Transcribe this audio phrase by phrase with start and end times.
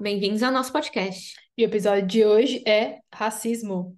[0.00, 1.34] Bem-vindos ao nosso podcast.
[1.56, 3.96] E o episódio de hoje é racismo.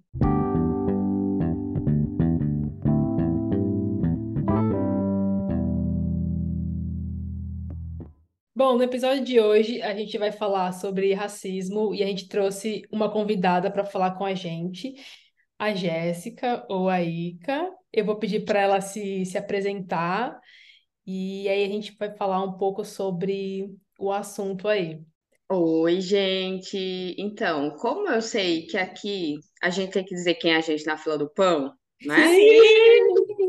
[8.55, 12.83] Bom, no episódio de hoje a gente vai falar sobre racismo e a gente trouxe
[12.91, 14.93] uma convidada para falar com a gente,
[15.57, 17.67] a Jéssica ou a Ica.
[17.91, 20.39] Eu vou pedir para ela se, se apresentar
[21.05, 25.03] e aí a gente vai falar um pouco sobre o assunto aí.
[25.49, 26.77] Oi, gente.
[27.17, 30.85] Então, como eu sei que aqui a gente tem que dizer quem é a gente
[30.85, 31.73] na fila do pão,
[32.05, 32.27] né?
[32.27, 32.99] Sim!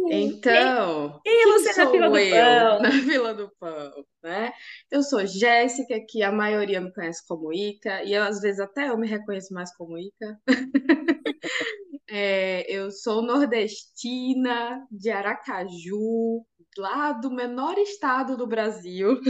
[0.06, 2.78] Então, Quem quem você na sou fila do eu pão?
[2.82, 4.52] na fila do pão, né?
[4.91, 8.88] Eu sou Jéssica, que a maioria me conhece como Ica, e eu, às vezes até
[8.90, 10.38] eu me reconheço mais como Ica.
[12.09, 16.45] É, eu sou nordestina, de Aracaju,
[16.76, 19.20] lá do menor estado do Brasil.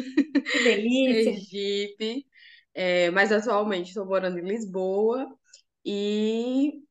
[0.51, 1.35] Que delícia!
[1.97, 2.27] Sergipe,
[2.75, 5.29] é, mas atualmente estou morando em Lisboa
[5.85, 6.83] e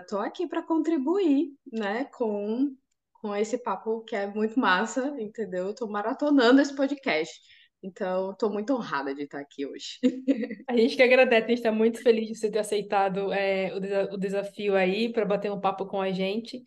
[0.00, 2.74] estou aqui para contribuir, né, com,
[3.14, 5.70] com esse papo que é muito massa, entendeu?
[5.70, 7.40] Estou maratonando esse podcast,
[7.82, 9.98] então estou muito honrada de estar aqui hoje.
[10.68, 13.80] A gente que agradece, a gente está muito feliz de você ter aceitado é, o,
[13.80, 16.62] desa- o desafio aí para bater um papo com a gente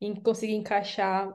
[0.00, 1.32] e conseguir encaixar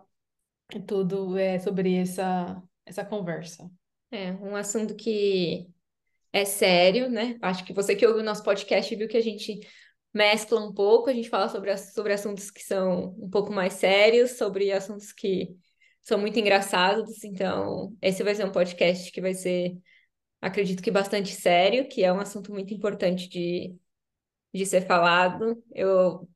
[0.87, 3.69] tudo é, sobre essa, essa conversa.
[4.11, 5.69] É um assunto que
[6.33, 7.37] é sério, né?
[7.41, 9.59] Acho que você que ouve o nosso podcast viu que a gente
[10.13, 14.31] mescla um pouco, a gente fala sobre, sobre assuntos que são um pouco mais sérios,
[14.31, 15.55] sobre assuntos que
[16.01, 17.23] são muito engraçados.
[17.23, 19.77] Então, esse vai ser um podcast que vai ser,
[20.41, 23.75] acredito que bastante sério, que é um assunto muito importante de,
[24.53, 25.61] de ser falado.
[25.73, 26.27] Eu,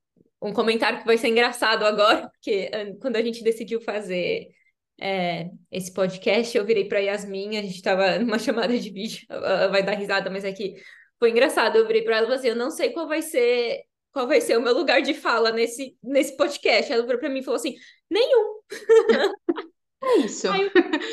[0.42, 4.50] um comentário que vai ser engraçado agora, porque quando a gente decidiu fazer
[4.98, 9.68] é, esse podcast, eu virei para Yasmin, a gente estava numa chamada de vídeo, ela
[9.68, 10.76] vai dar risada, mas é que
[11.18, 11.76] foi engraçado.
[11.76, 13.82] Eu virei para ela e falei assim: eu não sei qual vai ser.
[14.12, 16.90] Qual vai ser o meu lugar de fala nesse, nesse podcast?
[16.90, 17.74] Ela virou para mim e falou assim:
[18.10, 18.60] nenhum.
[20.02, 20.48] É isso.
[20.48, 20.70] Aí eu,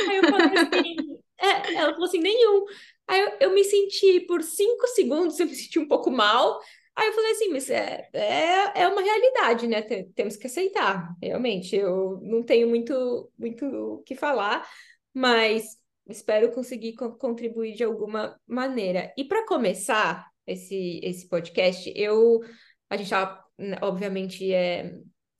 [0.09, 0.95] aí eu falei assim,
[1.39, 2.65] é, ela falou assim, nenhum.
[3.07, 6.59] Aí eu, eu me senti, por cinco segundos, eu me senti um pouco mal.
[6.95, 9.81] Aí eu falei assim, mas é, é, é uma realidade, né?
[9.81, 11.75] Te- Temos que aceitar, realmente.
[11.75, 14.67] Eu não tenho muito, muito o que falar,
[15.13, 15.77] mas
[16.07, 19.11] espero conseguir co- contribuir de alguma maneira.
[19.17, 22.41] E para começar esse, esse podcast, eu,
[22.89, 23.43] a gente estava,
[23.81, 24.93] obviamente, é,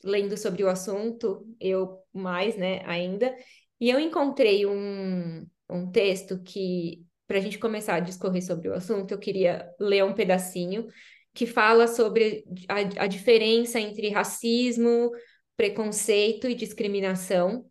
[0.04, 3.36] lendo sobre o assunto, eu mais, né, ainda.
[3.80, 8.74] E eu encontrei um, um texto que, para a gente começar a discorrer sobre o
[8.74, 10.88] assunto, eu queria ler um pedacinho
[11.34, 15.12] que fala sobre a, a diferença entre racismo,
[15.58, 17.66] preconceito e discriminação.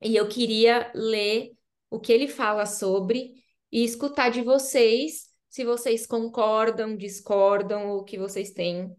[0.00, 1.50] E eu queria ler
[1.90, 3.34] o que ele fala sobre
[3.70, 8.90] e escutar de vocês se vocês concordam, discordam ou o que vocês têm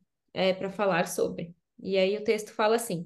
[0.59, 1.55] para falar sobre.
[1.81, 3.05] E aí o texto fala assim.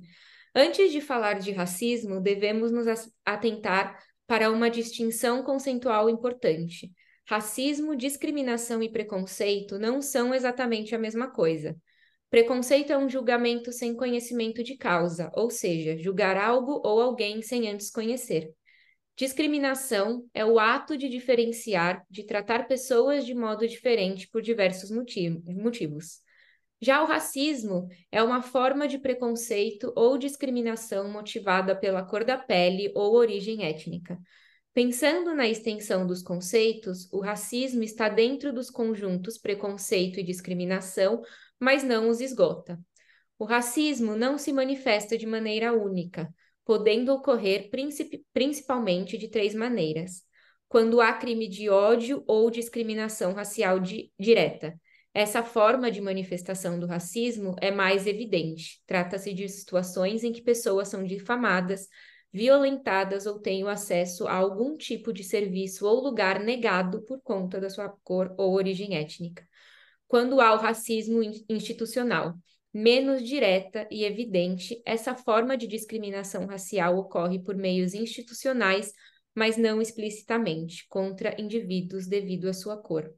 [0.53, 2.88] Antes de falar de racismo, devemos nos
[3.25, 6.91] atentar para uma distinção conceitual importante.
[7.27, 11.75] Racismo, discriminação e preconceito não são exatamente a mesma coisa.
[12.29, 17.69] Preconceito é um julgamento sem conhecimento de causa, ou seja, julgar algo ou alguém sem
[17.69, 18.49] antes conhecer.
[19.17, 25.41] Discriminação é o ato de diferenciar, de tratar pessoas de modo diferente por diversos motiv-
[25.47, 26.21] motivos.
[26.79, 32.89] Já o racismo é uma forma de preconceito ou discriminação motivada pela cor da pele
[32.95, 34.17] ou origem étnica.
[34.77, 41.23] Pensando na extensão dos conceitos, o racismo está dentro dos conjuntos preconceito e discriminação,
[41.59, 42.79] mas não os esgota.
[43.39, 46.31] O racismo não se manifesta de maneira única,
[46.63, 50.21] podendo ocorrer princip- principalmente de três maneiras:
[50.69, 54.79] quando há crime de ódio ou discriminação racial di- direta.
[55.11, 58.79] Essa forma de manifestação do racismo é mais evidente.
[58.85, 61.88] Trata-se de situações em que pessoas são difamadas,
[62.31, 67.69] violentadas ou o acesso a algum tipo de serviço ou lugar negado por conta da
[67.69, 69.47] sua cor ou origem étnica.
[70.07, 72.33] Quando há o racismo in- institucional,
[72.74, 78.91] menos direta e evidente, essa forma de discriminação racial ocorre por meios institucionais,
[79.33, 83.13] mas não explicitamente, contra indivíduos devido à sua cor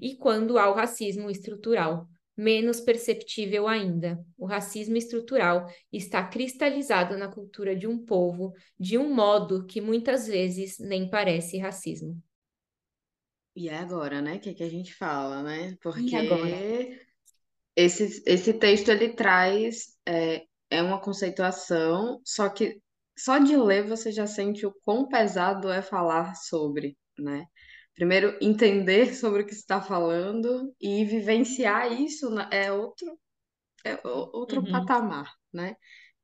[0.00, 2.06] e quando há o racismo estrutural,
[2.38, 4.24] menos perceptível ainda.
[4.38, 10.28] O racismo estrutural está cristalizado na cultura de um povo de um modo que muitas
[10.28, 12.16] vezes nem parece racismo.
[13.56, 14.36] E é agora, né?
[14.36, 15.76] O que, que a gente fala, né?
[15.82, 16.46] Porque agora?
[17.74, 22.80] esse, esse texto ele traz é, é uma conceituação, só que
[23.16, 27.46] só de ler você já sente o quão pesado é falar sobre, né?
[27.98, 33.18] Primeiro entender sobre o que está falando e vivenciar isso é outro,
[33.84, 34.68] é outro Uhum.
[34.68, 35.76] patamar, né?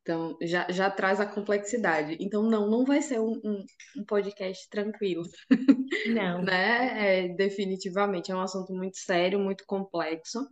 [0.02, 2.16] Então, já, já traz a complexidade.
[2.20, 3.64] Então, não, não vai ser um, um,
[3.98, 5.24] um podcast tranquilo,
[6.04, 6.48] Não.
[6.48, 7.26] né?
[7.26, 10.46] É, definitivamente, é um assunto muito sério, muito complexo.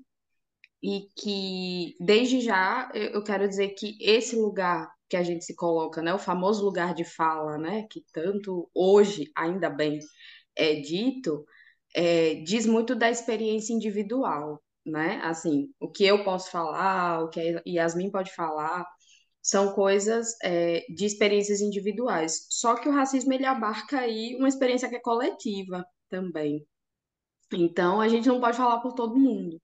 [0.83, 5.55] E que, desde já, eu eu quero dizer que esse lugar que a gente se
[5.55, 6.13] coloca, né?
[6.15, 7.87] O famoso lugar de fala, né?
[7.91, 9.99] Que tanto hoje, ainda bem,
[10.57, 11.45] é dito,
[11.95, 15.21] é, diz muito da experiência individual, né?
[15.25, 18.87] Assim, o que eu posso falar, o que a Yasmin pode falar,
[19.43, 22.47] são coisas é, de experiências individuais.
[22.51, 26.67] Só que o racismo ele abarca aí uma experiência que é coletiva também.
[27.53, 29.61] Então a gente não pode falar por todo mundo.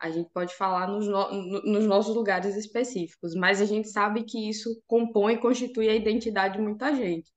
[0.00, 4.24] A gente pode falar nos, no- no- nos nossos lugares específicos, mas a gente sabe
[4.24, 7.30] que isso compõe e constitui a identidade de muita gente,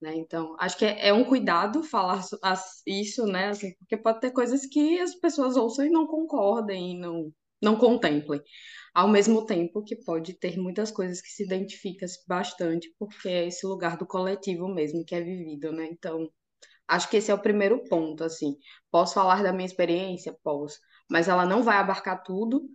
[0.00, 0.14] né?
[0.16, 2.22] Então, acho que é, é um cuidado falar
[2.86, 3.48] isso, né?
[3.48, 7.76] Assim, porque pode ter coisas que as pessoas ouçam e não concordem, e não, não
[7.76, 8.42] contemplem.
[8.94, 13.66] Ao mesmo tempo que pode ter muitas coisas que se identificam bastante, porque é esse
[13.66, 15.86] lugar do coletivo mesmo que é vivido, né?
[15.90, 16.28] Então,
[16.88, 18.56] acho que esse é o primeiro ponto, assim.
[18.90, 20.36] Posso falar da minha experiência?
[20.42, 20.78] Posso.
[21.10, 22.68] Mas ela não vai abarcar tudo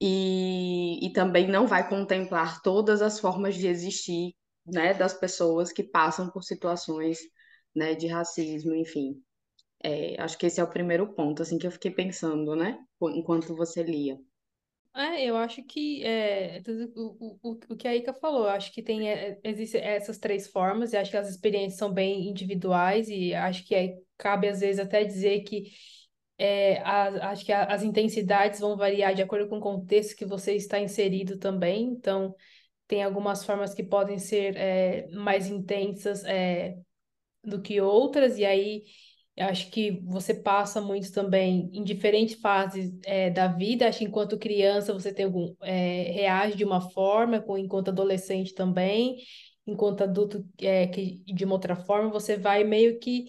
[0.00, 4.34] e, e também não vai contemplar todas as formas de existir,
[4.66, 7.18] né, das pessoas que passam por situações,
[7.74, 9.22] né, de racismo, enfim.
[9.82, 12.78] É, acho que esse é o primeiro ponto, assim, que eu fiquei pensando, né,
[13.14, 14.18] enquanto você lia.
[14.96, 16.62] É, eu acho que é,
[16.94, 20.92] o, o, o que a Ika falou, acho que tem é, existem essas três formas,
[20.92, 24.78] e acho que as experiências são bem individuais, e acho que é, cabe às vezes
[24.78, 25.64] até dizer que
[26.38, 30.24] é, a- acho que a- as intensidades vão variar de acordo com o contexto que
[30.26, 32.34] você está inserido também, então
[32.94, 36.76] tem algumas formas que podem ser é, mais intensas é,
[37.42, 38.84] do que outras, e aí
[39.36, 43.88] acho que você passa muito também em diferentes fases é, da vida.
[43.88, 49.16] Acho que enquanto criança você tem algum, é, reage de uma forma, enquanto adolescente também,
[49.66, 53.26] enquanto adulto é, que, de uma outra forma, você vai meio que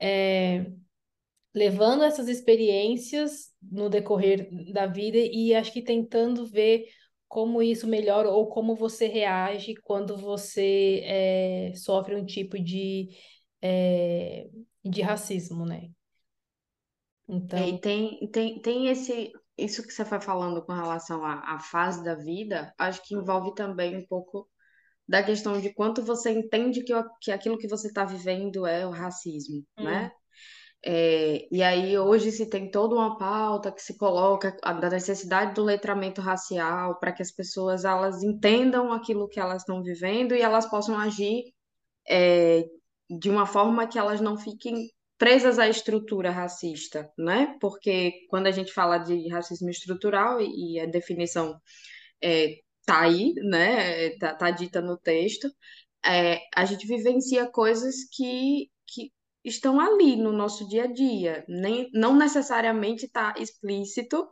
[0.00, 0.72] é,
[1.54, 6.88] levando essas experiências no decorrer da vida e acho que tentando ver
[7.28, 13.08] como isso melhora ou como você reage quando você é, sofre um tipo de,
[13.62, 14.48] é,
[14.84, 15.90] de racismo, né?
[17.52, 21.54] É, Então, e tem, tem, tem esse, isso que você foi falando com relação à,
[21.54, 24.48] à fase da vida, acho que envolve também um pouco
[25.08, 26.92] da questão de quanto você entende que,
[27.22, 30.12] que aquilo que você está vivendo é o racismo, hum, né?
[30.86, 35.64] É, e aí hoje se tem toda uma pauta que se coloca da necessidade do
[35.64, 40.68] letramento racial para que as pessoas elas entendam aquilo que elas estão vivendo e elas
[40.68, 41.44] possam agir
[42.06, 42.66] é,
[43.08, 47.56] de uma forma que elas não fiquem presas à estrutura racista, né?
[47.60, 51.58] Porque quando a gente fala de racismo estrutural e, e a definição
[52.22, 54.10] é, tá aí, né?
[54.18, 55.48] Tá, tá dita no texto,
[56.04, 58.68] é, a gente vivencia coisas que
[59.44, 61.44] estão ali no nosso dia a dia.
[61.48, 64.26] Nem, não necessariamente está explícito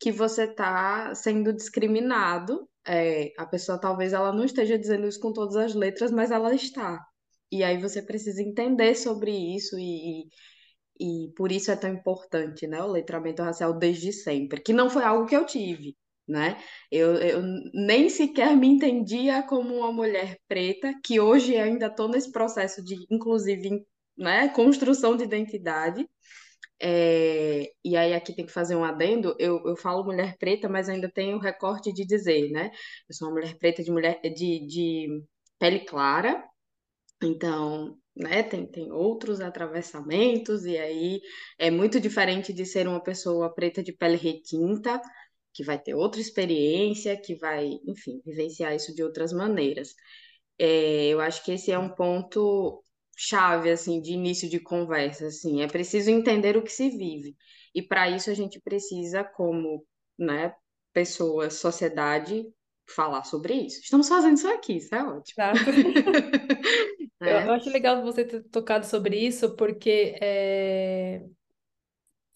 [0.00, 2.68] que você está sendo discriminado.
[2.86, 6.54] É, a pessoa talvez ela não esteja dizendo isso com todas as letras, mas ela
[6.54, 7.04] está.
[7.50, 10.28] E aí você precisa entender sobre isso e,
[11.00, 15.04] e por isso é tão importante, né, o letramento racial desde sempre, que não foi
[15.04, 15.96] algo que eu tive,
[16.28, 16.58] né?
[16.90, 17.42] Eu, eu
[17.74, 22.96] nem sequer me entendia como uma mulher preta, que hoje ainda estou nesse processo de,
[23.10, 26.08] inclusive, né, construção de identidade.
[26.80, 30.88] É, e aí aqui tem que fazer um adendo, eu, eu falo mulher preta, mas
[30.88, 32.70] ainda tenho o recorte de dizer, né?
[33.08, 35.22] Eu sou uma mulher preta de mulher de, de
[35.58, 36.44] pele clara,
[37.22, 41.20] então, né, tem, tem outros atravessamentos, e aí
[41.58, 45.00] é muito diferente de ser uma pessoa preta de pele retinta,
[45.54, 49.94] que vai ter outra experiência, que vai, enfim, vivenciar isso de outras maneiras.
[50.58, 52.82] É, eu acho que esse é um ponto
[53.16, 57.34] chave, assim, de início de conversa, assim, é preciso entender o que se vive.
[57.74, 59.84] E para isso a gente precisa, como,
[60.18, 60.54] né,
[60.92, 62.46] pessoa, sociedade,
[62.88, 63.80] falar sobre isso.
[63.80, 65.42] Estamos fazendo isso aqui, isso é ótimo.
[65.42, 65.58] exato.
[67.18, 71.22] Eu, eu acho legal você ter tocado sobre isso, porque é,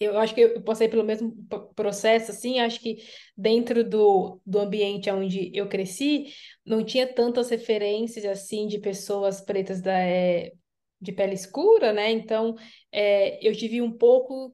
[0.00, 1.36] eu acho que eu passei pelo mesmo
[1.76, 3.04] processo, assim, acho que
[3.36, 6.32] dentro do, do ambiente onde eu cresci,
[6.64, 10.52] não tinha tantas referências, assim, de pessoas pretas da, é,
[11.00, 12.10] de pele escura, né?
[12.10, 12.56] Então,
[12.92, 14.52] é, eu tive um pouco,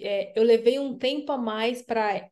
[0.00, 2.28] é, eu levei um tempo a mais para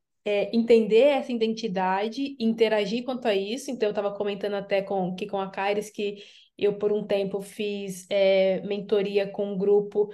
[0.53, 3.71] entender essa identidade, interagir quanto a isso.
[3.71, 6.17] Então, eu estava comentando até com, aqui com a Kairos que
[6.59, 10.11] eu, por um tempo, fiz é, mentoria com um grupo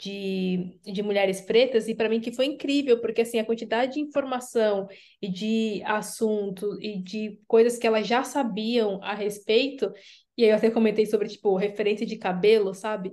[0.00, 4.00] de, de mulheres pretas, e para mim que foi incrível, porque assim, a quantidade de
[4.00, 4.88] informação
[5.22, 9.92] e de assunto e de coisas que elas já sabiam a respeito,
[10.36, 13.12] e aí eu até comentei sobre, tipo, referência de cabelo, sabe?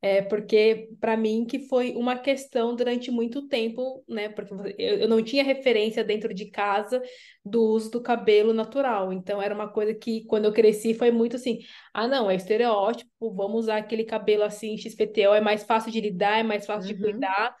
[0.00, 4.28] É, porque para mim que foi uma questão durante muito tempo, né?
[4.28, 7.02] Porque eu, eu não tinha referência dentro de casa
[7.44, 9.12] do uso do cabelo natural.
[9.12, 11.58] Então era uma coisa que quando eu cresci foi muito assim,
[11.92, 16.38] ah, não, é estereótipo, vamos usar aquele cabelo assim, XPTO, é mais fácil de lidar,
[16.38, 17.00] é mais fácil de Uhum.
[17.00, 17.56] cuidar.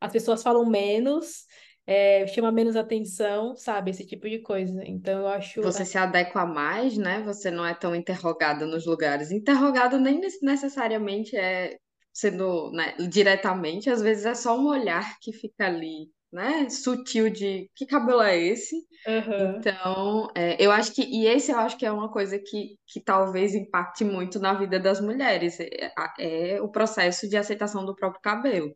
[0.00, 1.46] As pessoas falam menos,
[1.86, 3.90] é, chama menos atenção, sabe?
[3.90, 4.82] Esse tipo de coisa.
[4.86, 7.22] Então eu acho Você se adequa mais, né?
[7.22, 9.30] Você não é tão interrogada nos lugares.
[9.30, 11.78] Interrogado nem nec- necessariamente é
[12.12, 16.68] sendo, né, diretamente, às vezes é só um olhar que fica ali, né?
[16.70, 18.76] Sutil de que cabelo é esse?
[19.06, 19.56] Aham.
[19.58, 23.00] Então, é, eu acho que, e esse eu acho que é uma coisa que, que
[23.00, 28.20] talvez impacte muito na vida das mulheres, é, é o processo de aceitação do próprio
[28.22, 28.74] cabelo,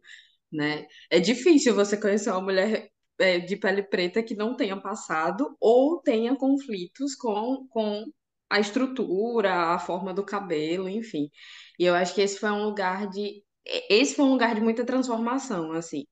[0.52, 0.86] né?
[1.10, 6.00] É difícil você conhecer uma mulher é, de pele preta que não tenha passado ou
[6.02, 8.04] tenha conflitos com, com
[8.50, 11.30] a estrutura, a forma do cabelo, enfim.
[11.78, 13.42] E eu acho que esse foi um lugar de,
[13.90, 16.04] esse foi um lugar de muita transformação, assim,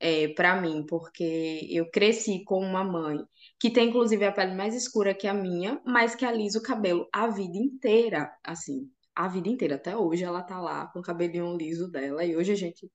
[0.00, 3.18] é, para mim, porque eu cresci com uma mãe
[3.58, 7.08] que tem inclusive a pele mais escura que a minha, mas que alisa o cabelo
[7.12, 9.74] a vida inteira, assim, a vida inteira.
[9.76, 12.88] Até hoje ela tá lá com o cabelinho liso dela, e hoje a gente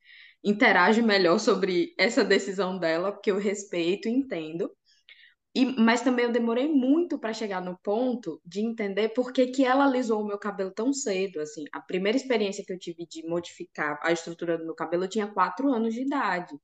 [0.44, 4.72] interage melhor sobre essa decisão dela, porque eu respeito e entendo.
[5.56, 9.64] E, mas também eu demorei muito para chegar no ponto de entender por que que
[9.66, 11.66] ela alisou o meu cabelo tão cedo, assim.
[11.74, 15.28] A primeira experiência que eu tive de modificar a estrutura do meu cabelo, eu tinha
[15.32, 16.56] quatro anos de idade.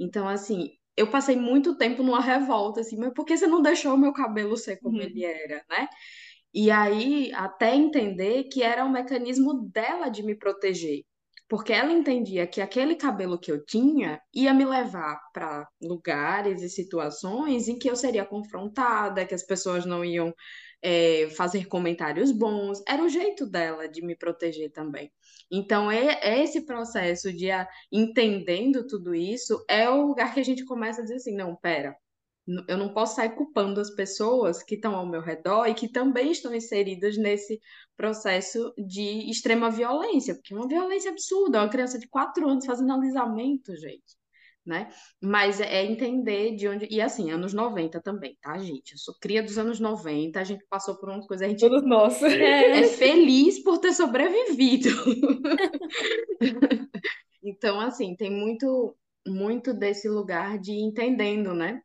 [0.00, 3.94] Então, assim, eu passei muito tempo numa revolta, assim, mas por que você não deixou
[3.94, 5.24] o meu cabelo ser como ele Uhum.
[5.24, 5.88] era, né?
[6.54, 11.04] E aí, até entender que era um mecanismo dela de me proteger.
[11.52, 16.68] Porque ela entendia que aquele cabelo que eu tinha ia me levar para lugares e
[16.70, 20.34] situações em que eu seria confrontada, que as pessoas não iam,
[20.80, 22.82] é, fazer comentários bons.
[22.88, 25.12] Era o jeito dela de me proteger também.
[25.50, 30.44] Então, é, é esse processo de a, entendendo tudo isso, é o lugar que a
[30.44, 31.94] gente começa a dizer assim: não, pera.
[32.68, 36.32] Eu não posso sair culpando as pessoas que estão ao meu redor e que também
[36.32, 37.60] estão inseridas nesse
[37.96, 42.92] processo de extrema violência, porque é uma violência absurda, uma criança de quatro anos fazendo
[42.92, 44.16] alisamento, gente,
[44.66, 44.88] né?
[45.22, 46.88] Mas é é entender de onde.
[46.90, 48.92] E assim, anos 90 também, tá, gente?
[48.92, 51.84] Eu sou cria dos anos 90, a gente passou por umas coisas, a gente Todos
[51.86, 52.20] nós.
[52.22, 54.88] é feliz por ter sobrevivido.
[57.44, 58.96] Então, assim, tem muito,
[59.26, 61.82] muito desse lugar de entendendo, né?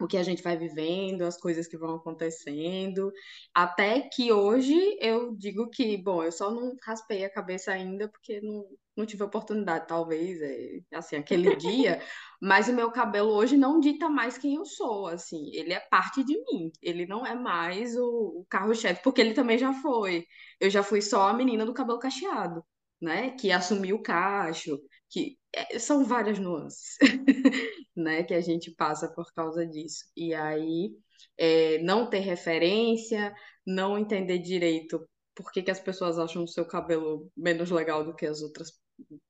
[0.00, 3.12] O que a gente vai vivendo, as coisas que vão acontecendo,
[3.54, 8.40] até que hoje eu digo que, bom, eu só não raspei a cabeça ainda porque
[8.40, 8.64] não,
[8.96, 12.00] não tive oportunidade, talvez, é, assim, aquele dia,
[12.40, 16.22] mas o meu cabelo hoje não dita mais quem eu sou, assim, ele é parte
[16.24, 20.26] de mim, ele não é mais o, o carro-chefe, porque ele também já foi,
[20.60, 22.64] eu já fui só a menina do cabelo cacheado,
[23.00, 24.78] né, que assumiu o cacho,
[25.08, 26.96] que é, são várias nuances.
[27.96, 30.04] né, que a gente passa por causa disso.
[30.16, 30.92] E aí,
[31.36, 33.34] é, não ter referência,
[33.66, 38.14] não entender direito por que que as pessoas acham o seu cabelo menos legal do
[38.14, 38.72] que as outras,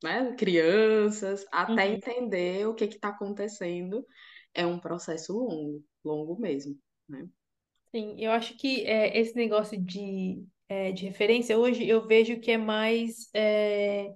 [0.03, 1.95] né, crianças, até Uhum.
[1.95, 4.07] entender o que que está acontecendo,
[4.55, 7.29] é um processo longo, longo mesmo, né?
[7.95, 12.51] Sim, eu acho que é, esse negócio de, é, de referência, hoje eu vejo que
[12.51, 14.13] é mais, é,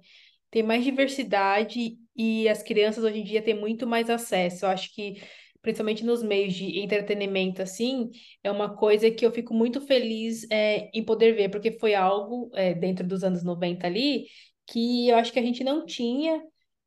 [0.51, 4.65] tem mais diversidade e as crianças hoje em dia têm muito mais acesso.
[4.65, 5.21] Eu acho que,
[5.61, 8.09] principalmente nos meios de entretenimento, assim,
[8.43, 12.51] é uma coisa que eu fico muito feliz, é, em poder ver, porque foi algo,
[12.53, 14.25] é, dentro dos anos 90 ali,
[14.67, 16.41] que eu acho que a gente não tinha.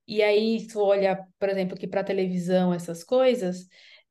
[0.07, 3.67] E aí, tu olha, por exemplo, aqui para televisão, essas coisas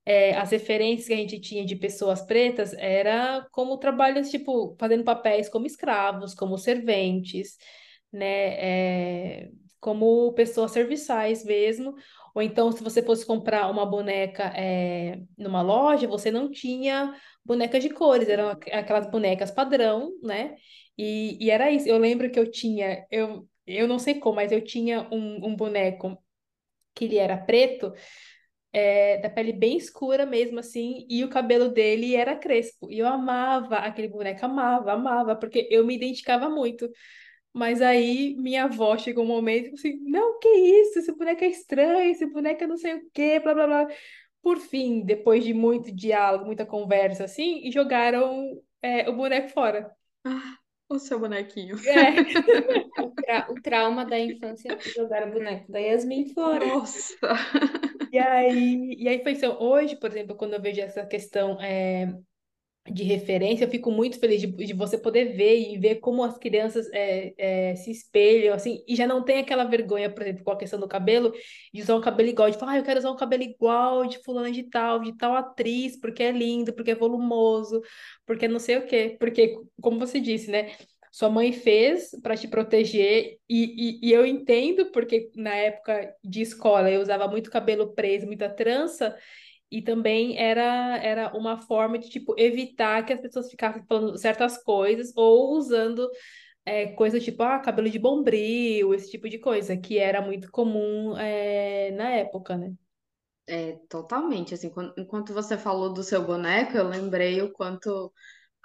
[0.05, 5.03] é, as referências que a gente tinha de pessoas pretas era como trabalhos, tipo, fazendo
[5.03, 7.57] papéis como escravos, como serventes,
[8.11, 11.95] né, é, como pessoas serviçais mesmo.
[12.33, 17.81] Ou então, se você fosse comprar uma boneca é, numa loja, você não tinha bonecas
[17.83, 20.55] de cores, eram aqu- aquelas bonecas padrão, né?
[20.97, 21.87] E, e era isso.
[21.87, 25.55] Eu lembro que eu tinha, eu, eu não sei como, mas eu tinha um, um
[25.55, 26.17] boneco
[26.93, 27.93] que ele era preto
[28.75, 32.91] é, da pele bem escura mesmo, assim, e o cabelo dele era crespo.
[32.91, 36.89] E eu amava aquele boneco, amava, amava, porque eu me identificava muito.
[37.53, 40.99] Mas aí minha avó chegou um momento e falou assim: não, que isso?
[40.99, 43.87] Esse boneco é estranho, esse boneco é não sei o quê, blá blá blá.
[44.41, 49.89] Por fim, depois de muito diálogo, muita conversa assim, e jogaram é, o boneco fora.
[50.89, 51.77] o seu bonequinho.
[51.87, 52.11] É.
[53.01, 56.65] o, tra o trauma da infância jogar o boneco da Yasmin fora.
[56.65, 57.15] Nossa!
[58.15, 62.15] E aí, e aí foi assim, hoje, por exemplo, quando eu vejo essa questão é,
[62.91, 66.37] de referência, eu fico muito feliz de, de você poder ver e ver como as
[66.37, 67.33] crianças é,
[67.71, 70.79] é, se espelham, assim, e já não tem aquela vergonha, por exemplo, com a questão
[70.79, 71.33] do cabelo,
[71.73, 74.23] de usar um cabelo igual, de falar, ah, eu quero usar um cabelo igual de
[74.23, 77.81] fulana de tal, de tal atriz, porque é lindo, porque é volumoso,
[78.25, 80.71] porque não sei o quê, porque, como você disse, né,
[81.15, 86.41] sua mãe fez para te proteger, e, e, e eu entendo, porque na época de
[86.41, 89.17] escola eu usava muito cabelo preso, muita trança,
[89.71, 94.61] e também era, era uma forma de, tipo, evitar que as pessoas ficassem falando certas
[94.61, 96.05] coisas ou usando
[96.65, 101.17] é, coisas tipo, ah, cabelo de bombril, esse tipo de coisa, que era muito comum
[101.17, 102.73] é, na época, né?
[103.47, 108.11] É, totalmente, assim, quando, enquanto você falou do seu boneco, eu lembrei o quanto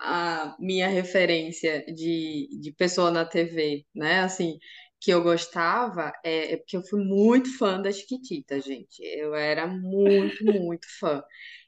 [0.01, 4.59] a minha referência de, de pessoa na TV, né, assim,
[5.01, 9.03] que eu gostava é, é porque eu fui muito fã das Chiquititas, gente.
[9.03, 11.23] Eu era muito, muito fã.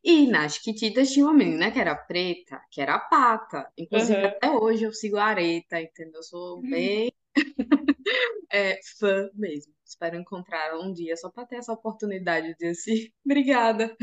[0.04, 3.70] E nas Chiquititas tinha uma menina que era preta, que era Pata.
[3.78, 4.26] Inclusive, Uhum.
[4.26, 6.16] até hoje eu sigo a Areta, entendeu?
[6.20, 7.12] Eu sou bem
[8.50, 9.72] é, fã mesmo.
[9.92, 13.94] Espero encontrar um dia só para ter essa oportunidade de assim, obrigada,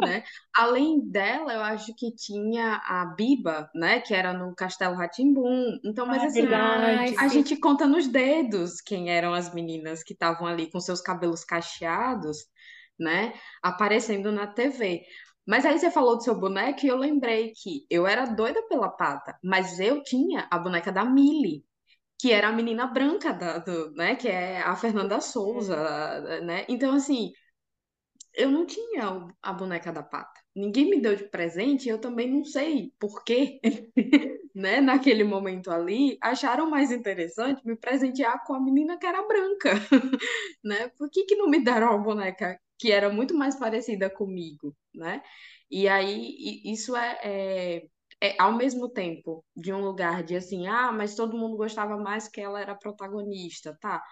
[0.00, 0.22] né?
[0.54, 4.00] Além dela, eu acho que tinha a Biba, né?
[4.00, 5.08] Que era no Castelo rá
[5.84, 7.14] Então, mas Ah, é assim, verdade.
[7.18, 11.44] a gente conta nos dedos quem eram as meninas que estavam ali com seus cabelos
[11.44, 12.38] cacheados,
[12.98, 13.32] né?
[13.62, 15.02] Aparecendo na TV.
[15.46, 18.88] Mas aí você falou do seu boneco e eu lembrei que eu era doida pela
[18.88, 21.64] Pata, mas eu tinha a boneca da Millie,
[22.22, 24.14] que era a menina branca da, do, né?
[24.14, 25.76] Que é a Fernanda Souza,
[26.42, 26.64] né?
[26.68, 27.32] Então, assim,
[28.32, 30.40] eu não tinha a boneca da Pata.
[30.54, 33.60] Ninguém me deu de presente, eu também não sei por quê,
[34.54, 34.80] né?
[34.80, 39.72] Naquele momento ali, acharam mais interessante me presentear com a menina que era branca,
[40.62, 40.90] né?
[40.96, 45.22] Por que que não me deram uma boneca que era muito mais parecida comigo, né?
[45.68, 47.86] E aí, isso é, é,
[48.22, 52.28] é ao mesmo tempo de um lugar de assim, ah, mas todo mundo gostava mais
[52.28, 54.02] que ela era protagonista, tá?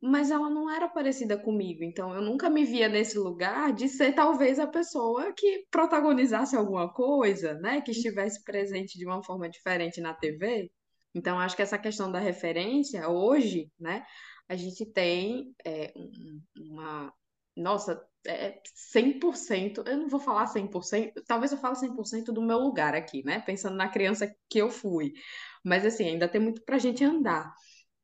[0.00, 4.12] Mas ela não era parecida comigo, então eu nunca me via nesse lugar de ser
[4.14, 7.80] talvez a pessoa que protagonizasse alguma coisa, né?
[7.80, 10.70] Que estivesse presente de uma forma diferente na TV.
[11.14, 14.04] Então, acho que essa questão da referência, hoje, né?
[14.48, 17.12] A gente tem é, um- uma.
[17.56, 19.82] Nossa, é 100%.
[19.86, 23.40] Eu não vou falar 100%, talvez eu fale 100% do meu lugar aqui, né?
[23.40, 25.12] Pensando na criança que eu fui.
[25.64, 27.52] Mas, assim, ainda tem muito pra gente andar.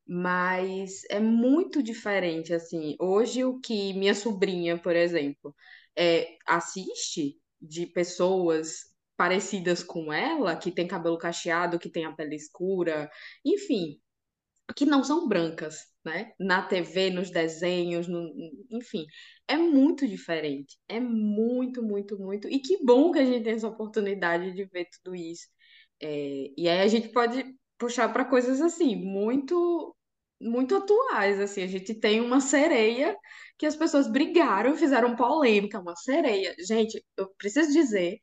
[0.07, 2.97] Mas é muito diferente, assim.
[3.01, 5.55] Hoje, o que minha sobrinha, por exemplo,
[5.97, 12.37] é, assiste de pessoas parecidas com ela, que tem cabelo cacheado, que tem a pele
[12.37, 13.11] escura,
[13.45, 14.01] enfim,
[14.77, 16.33] que não são brancas, né?
[16.39, 18.33] Na TV, nos desenhos, no-
[18.71, 19.07] enfim,
[19.49, 20.79] é muito diferente.
[20.89, 22.49] É muito, muito, muito.
[22.49, 25.47] E que bom que a gente tem essa oportunidade de ver tudo isso.
[26.01, 27.45] É, e aí a gente pode
[27.79, 29.95] puxar para coisas assim, muito,
[30.41, 31.41] muito atuais.
[31.41, 33.17] Assim, a gente tem uma sereia
[33.59, 36.55] que as pessoas brigaram, fizeram polêmica, uma sereia.
[36.67, 38.19] Gente, eu preciso dizer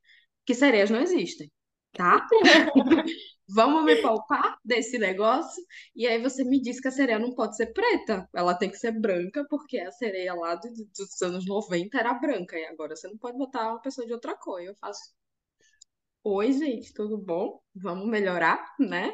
[0.45, 1.51] que sereias não existem,
[1.93, 2.27] tá?
[3.53, 5.63] Vamos me poupar desse negócio?
[5.95, 8.77] E aí você me diz que a sereia não pode ser preta, ela tem que
[8.77, 13.07] ser branca, porque a sereia lá do- dos anos 90 era branca, e agora você
[13.07, 14.61] não pode botar uma pessoa de outra cor.
[14.61, 15.01] Eu faço,
[16.23, 17.61] oi, gente, tudo bom?
[17.75, 19.13] Vamos melhorar, né?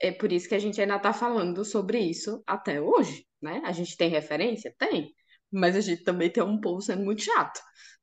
[0.00, 3.60] É por isso que a gente ainda tá falando sobre isso até hoje, né?
[3.64, 4.74] A gente tem referência?
[4.78, 5.14] Tem.
[5.52, 7.60] Mas a gente também tem um povo sendo muito chato,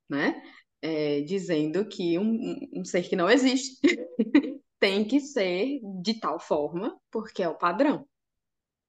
[0.09, 0.41] né?
[0.81, 3.79] É, dizendo que um um ser que não existe
[4.79, 8.07] tem que ser de tal forma, porque é o padrão,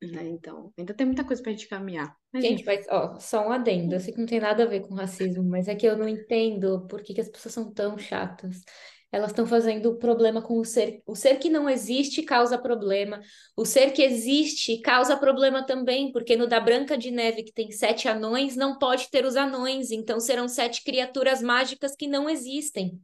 [0.02, 0.28] né?
[0.28, 2.16] Então, ainda tem muita coisa pra gente caminhar.
[2.32, 2.64] Mas, Gente, enfim.
[2.64, 3.94] mas ó, só um adendo.
[3.94, 6.08] Eu sei que não tem nada a ver com racismo, mas é que eu não
[6.08, 8.62] entendo por que que as pessoas são tão chatas.
[9.10, 11.02] Elas estão fazendo problema com o ser.
[11.06, 13.20] O ser que não existe causa problema.
[13.56, 17.70] O ser que existe causa problema também, porque no da Branca de Neve, que tem
[17.72, 19.90] sete anões, não pode ter os anões.
[19.90, 23.00] Então serão sete criaturas mágicas que não existem.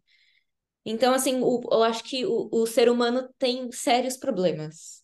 [0.85, 5.03] Então, assim, o- eu acho que o, o ser humano tem sérios problemas.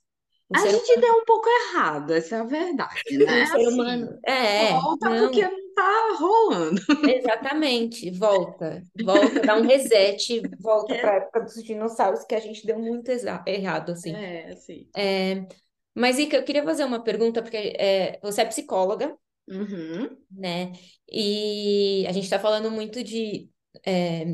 [0.49, 3.41] O A gente deu um pouco errado, essa é a verdade, né?
[3.41, 4.19] O ser Assim, humano.
[4.27, 6.81] É, volta não, porque não tá rolando.
[7.05, 8.11] exatamente.
[8.11, 12.67] Volta, volta, dá um reset, volta É, para a época dos dinossauros que a gente
[12.67, 13.11] deu muito
[13.47, 14.23] errado, assim.
[14.23, 14.91] é, assim.
[14.97, 15.47] É,
[15.95, 19.17] mas, Ica, eu queria fazer uma pergunta, porque é, você é psicóloga,
[19.49, 20.25] Uhum.
[20.31, 20.73] né?
[21.11, 23.51] E a gente está falando muito de
[23.85, 24.25] é,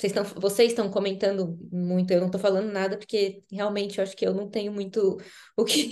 [0.00, 4.16] vocês estão, vocês estão comentando muito, eu não estou falando nada, porque realmente eu acho
[4.16, 5.18] que eu não tenho muito
[5.56, 5.90] o que,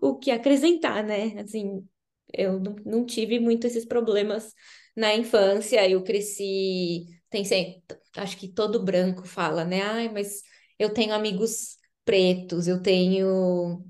[0.00, 1.40] o que acrescentar, né?
[1.40, 1.86] Assim,
[2.32, 4.52] eu não, não tive muito esses problemas
[4.96, 7.82] na infância, eu cresci, tem sempre,
[8.16, 9.82] acho que todo branco fala, né?
[9.82, 10.42] Ai, mas
[10.78, 13.84] eu tenho amigos pretos, eu tenho,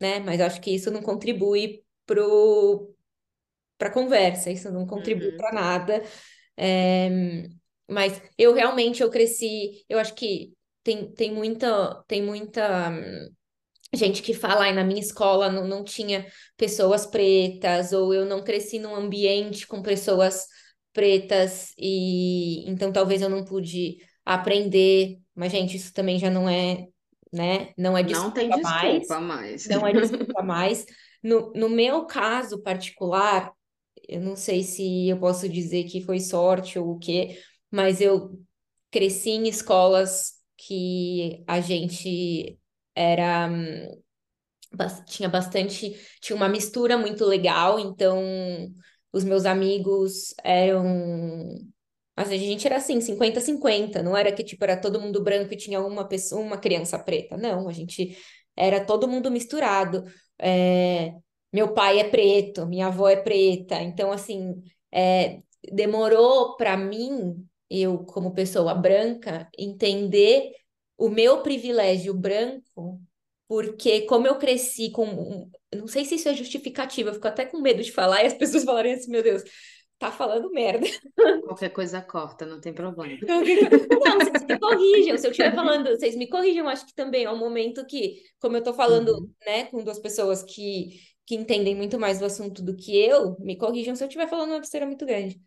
[0.00, 0.20] né?
[0.20, 2.94] Mas acho que isso não contribui pro
[3.78, 5.36] para conversa, isso não contribui Uhum.
[5.36, 6.02] para nada.
[6.56, 7.48] É,
[7.88, 13.28] mas eu realmente eu cresci, eu acho que tem, tem muita tem muita hum,
[13.94, 18.42] gente que fala, ai, na minha escola não, não tinha pessoas pretas, ou eu não
[18.42, 20.46] cresci num ambiente com pessoas
[20.92, 26.86] pretas, e então talvez eu não pude aprender, mas, gente, isso também já não é,
[27.32, 29.66] né, não é Não tem desculpa mais, desculpa mais.
[29.68, 30.86] não é desculpa mais.
[31.22, 33.52] No, no meu caso particular,
[34.08, 37.38] eu não sei se eu posso dizer que foi sorte ou o quê,
[37.70, 38.40] mas eu
[38.90, 42.58] cresci em escolas que a gente
[42.94, 43.48] era
[44.72, 48.20] bas- tinha bastante, tinha uma mistura muito legal, então
[49.12, 50.84] os meus amigos eram
[52.16, 55.56] mas a gente era assim, 50-50, não era que tipo era todo mundo branco e
[55.56, 58.16] tinha uma pessoa, uma criança preta, não, a gente
[58.56, 60.04] era todo mundo misturado.
[60.38, 61.14] É,
[61.52, 67.98] meu pai é preto, minha avó é preta, então assim, é, demorou para mim, eu
[68.04, 70.50] como pessoa branca, entender
[70.96, 73.00] o meu privilégio branco
[73.48, 75.50] porque como eu cresci com.
[75.74, 78.34] Não sei se isso é justificativa, eu fico até com medo de falar e as
[78.34, 79.42] pessoas falarem assim, meu Deus,
[79.98, 80.86] tá falando merda.
[81.46, 83.18] Qualquer coisa corta, não tem problema.
[83.26, 87.30] Não, vocês me corrijam, se eu estiver falando, vocês me corrijam, acho que também é
[87.30, 89.30] um momento que, como eu tô falando, Uhum.
[89.46, 93.56] né, com duas pessoas que, que entendem muito mais do assunto do que eu, me
[93.56, 95.40] corrijam se eu estiver falando uma besteira muito grande.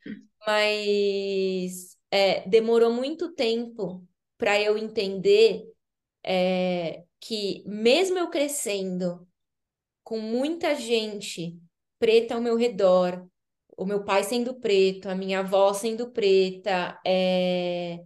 [0.45, 4.05] Mas é, demorou muito tempo
[4.37, 5.63] para eu entender
[6.23, 9.27] é, que, mesmo eu crescendo
[10.03, 11.57] com muita gente
[11.97, 13.25] preta ao meu redor,
[13.77, 18.03] o meu pai sendo preto, a minha avó sendo preta, é,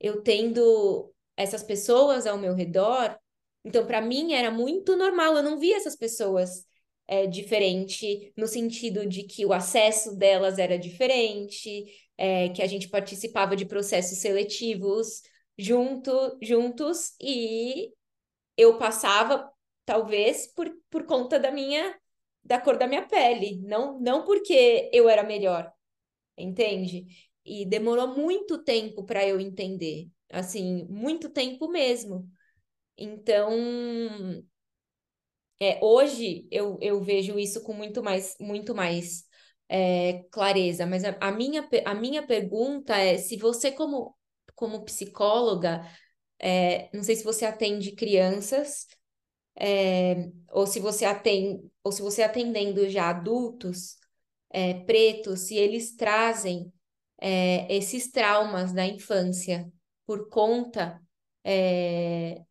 [0.00, 3.16] eu tendo essas pessoas ao meu redor,
[3.64, 6.66] então para mim era muito normal, eu não via essas pessoas
[7.06, 11.84] é, diferente, no sentido de que o acesso delas era diferente,
[12.18, 15.22] é, que a gente participava de processos seletivos
[15.58, 17.92] junto, juntos e
[18.56, 19.50] eu passava,
[19.84, 21.98] talvez, por, por conta da minha,
[22.44, 25.72] da cor da minha pele, não, não porque eu era melhor,
[26.36, 27.06] entende?
[27.44, 32.28] E demorou muito tempo para eu entender, assim, muito tempo mesmo.
[32.98, 33.50] Então,
[35.60, 39.25] é, hoje eu, eu vejo isso com muito mais, muito mais
[39.68, 44.16] é, clareza, mas a, a minha, a minha pergunta é se você, como,
[44.54, 45.82] como psicóloga,
[46.38, 48.86] é, não sei se você atende crianças
[49.58, 53.96] é, ou se você atende, ou se você atendendo já adultos
[54.50, 56.72] é, pretos, se eles trazem
[57.20, 59.70] é, esses traumas da infância
[60.06, 61.00] por conta
[61.44, 62.42] é,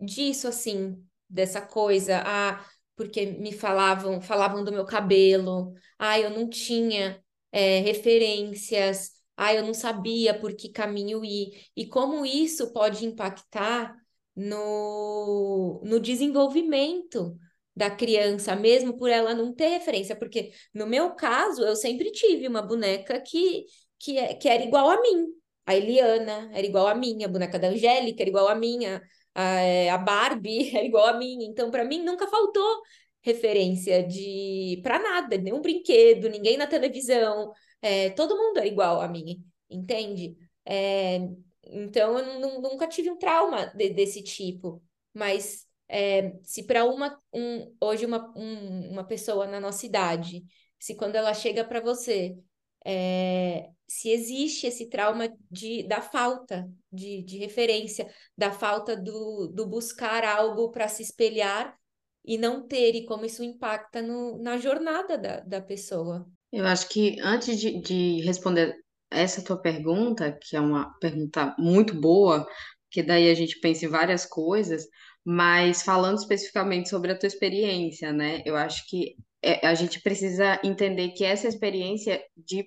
[0.00, 2.64] disso, assim, dessa coisa, ah,
[3.00, 7.18] porque me falavam, falavam do meu cabelo, ah, eu não tinha
[7.50, 13.96] é, referências, ah, eu não sabia por que caminho ir, e como isso pode impactar
[14.36, 17.38] no, no desenvolvimento
[17.74, 22.46] da criança, mesmo por ela não ter referência, porque no meu caso, eu sempre tive
[22.46, 23.64] uma boneca que,
[23.98, 25.26] que, é, que era igual a mim.
[25.64, 29.00] A Eliana era igual a mim, a boneca da Angélica era igual a minha,
[29.34, 31.44] a, a Barbie era igual a mim.
[31.44, 32.82] Então, para mim, nunca faltou
[33.22, 39.08] referência de para nada, nenhum brinquedo, ninguém na televisão, é, todo mundo era igual a
[39.08, 40.36] mim, entende?
[40.64, 41.18] É,
[41.64, 47.20] então, eu nu- nunca tive um trauma de- desse tipo, mas é, se para uma
[47.32, 50.44] um, hoje uma, um- uma pessoa na nossa idade,
[50.78, 52.36] se quando ela chega para você,
[52.84, 59.66] é, se existe esse trauma de, da falta de, de referência, da falta do, do
[59.66, 61.76] buscar algo para se espelhar
[62.24, 66.24] e não ter, e como isso impacta no, na jornada da, da pessoa.
[66.52, 68.76] Eu acho que antes de, de responder
[69.10, 72.46] essa tua pergunta, que é uma pergunta muito boa,
[72.92, 74.86] que daí a gente pensa em várias coisas,
[75.24, 78.40] mas falando especificamente sobre a tua experiência, né?
[78.46, 82.64] Eu acho que é, a gente precisa entender que essa experiência de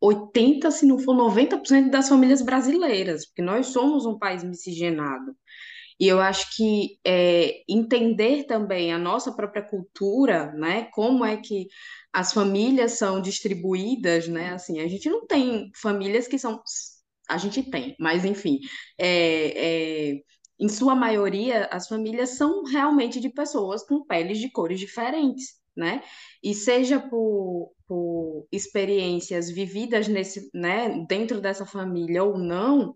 [0.00, 5.36] 80, se não for 90% das famílias brasileiras, porque nós somos um país miscigenado.
[6.00, 10.84] E eu acho que é, entender também a nossa própria cultura, né?
[10.92, 11.66] Como é que
[12.12, 14.50] as famílias são distribuídas, né?
[14.54, 16.62] Assim, a gente não tem famílias que são
[17.28, 18.58] a gente tem, mas enfim,
[18.98, 20.22] é, é,
[20.58, 26.02] em sua maioria, as famílias são realmente de pessoas com peles de cores diferentes, né?
[26.42, 32.94] E seja por, por experiências vividas nesse, né, dentro dessa família ou não,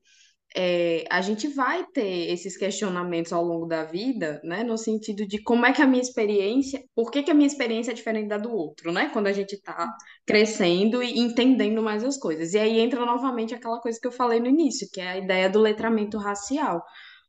[0.54, 4.62] é, a gente vai ter esses questionamentos ao longo da vida, né?
[4.62, 7.92] No sentido de como é que a minha experiência, por que, que a minha experiência
[7.92, 9.08] é diferente da do outro, né?
[9.12, 9.88] Quando a gente está
[10.26, 12.52] crescendo e entendendo mais as coisas.
[12.52, 15.48] E aí entra novamente aquela coisa que eu falei no início, que é a ideia
[15.48, 16.82] do letramento racial.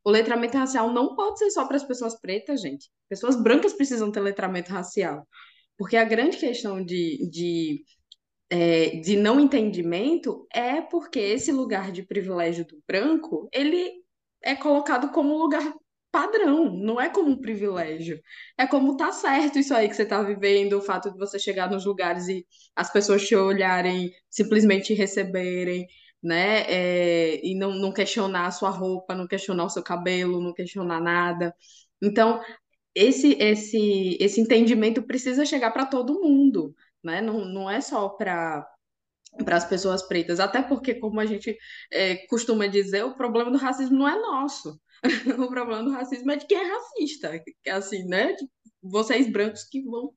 [0.03, 2.89] O letramento racial não pode ser só para as pessoas pretas, gente.
[3.09, 5.27] Pessoas brancas precisam ter letramento racial.
[5.77, 7.83] Porque a grande questão de, de
[8.49, 13.91] é, de não entendimento é porque esse lugar de privilégio do branco ele
[14.43, 15.73] é colocado como lugar
[16.11, 18.21] padrão, não é como um privilégio.
[18.55, 21.71] É como tá certo isso aí que você tá vivendo, o fato de você chegar
[21.71, 25.87] nos lugares e as pessoas te olharem, simplesmente receberem,
[26.23, 26.61] né?
[26.67, 31.01] É, e não, não questionar a sua roupa, não questionar o seu cabelo, não questionar
[31.01, 31.53] nada.
[32.01, 32.41] Então,
[32.95, 37.21] esse, esse, esse entendimento precisa chegar para todo mundo né?
[37.21, 38.67] Não, não é só para
[39.45, 41.57] para as pessoas pretas, até porque, como a gente
[41.91, 44.79] é, costuma dizer, o problema do racismo não é nosso.
[45.43, 48.33] o problema do racismo é de quem é racista, é assim, né?
[48.33, 48.47] De
[48.79, 50.13] vocês brancos que vão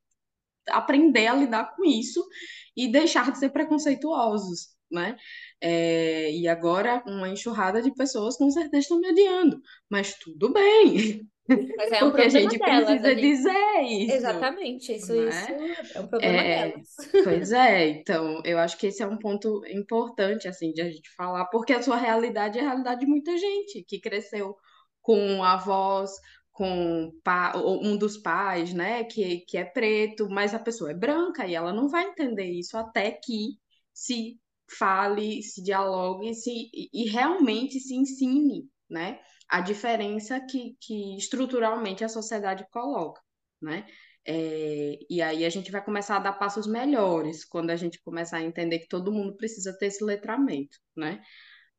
[0.68, 2.22] aprender a lidar com isso
[2.76, 5.16] e deixar de ser preconceituosos, né?
[5.60, 11.26] É, e agora uma enxurrada de pessoas com certeza estão me odiando, mas tudo bem,
[11.48, 13.20] mas é um Porque a gente delas, precisa a gente...
[13.22, 14.14] dizer isso.
[14.14, 15.28] Exatamente, isso, né?
[15.28, 16.96] isso é um problema é, delas.
[17.24, 21.08] Pois é, então eu acho que esse é um ponto importante assim de a gente
[21.16, 24.54] falar, porque a sua realidade é a realidade de muita gente que cresceu
[25.00, 26.10] com avós,
[26.50, 27.12] com
[27.82, 31.72] um dos pais, né, que, que é preto, mas a pessoa é branca e ela
[31.72, 33.58] não vai entender isso até que
[33.92, 39.20] se fale, se dialogue se, e realmente se ensine, né?
[39.48, 43.20] a diferença que, que estruturalmente a sociedade coloca,
[43.60, 43.86] né?
[44.28, 48.38] É, e aí a gente vai começar a dar passos melhores quando a gente começar
[48.38, 51.22] a entender que todo mundo precisa ter esse letramento, né?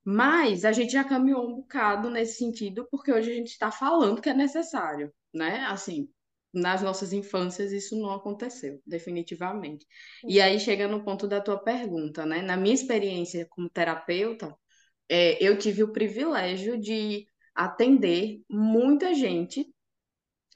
[0.04, 4.22] Mas a gente já caminhou um bocado nesse sentido, porque hoje a gente está falando
[4.22, 5.66] que é necessário, né?
[5.66, 6.10] Assim,
[6.54, 9.86] nas nossas infâncias isso não aconteceu, definitivamente.
[10.26, 12.42] E aí chega no ponto da tua pergunta, né?
[12.42, 14.56] Na minha experiência como terapeuta,
[15.10, 19.68] é, eu tive o privilégio de atender muita gente.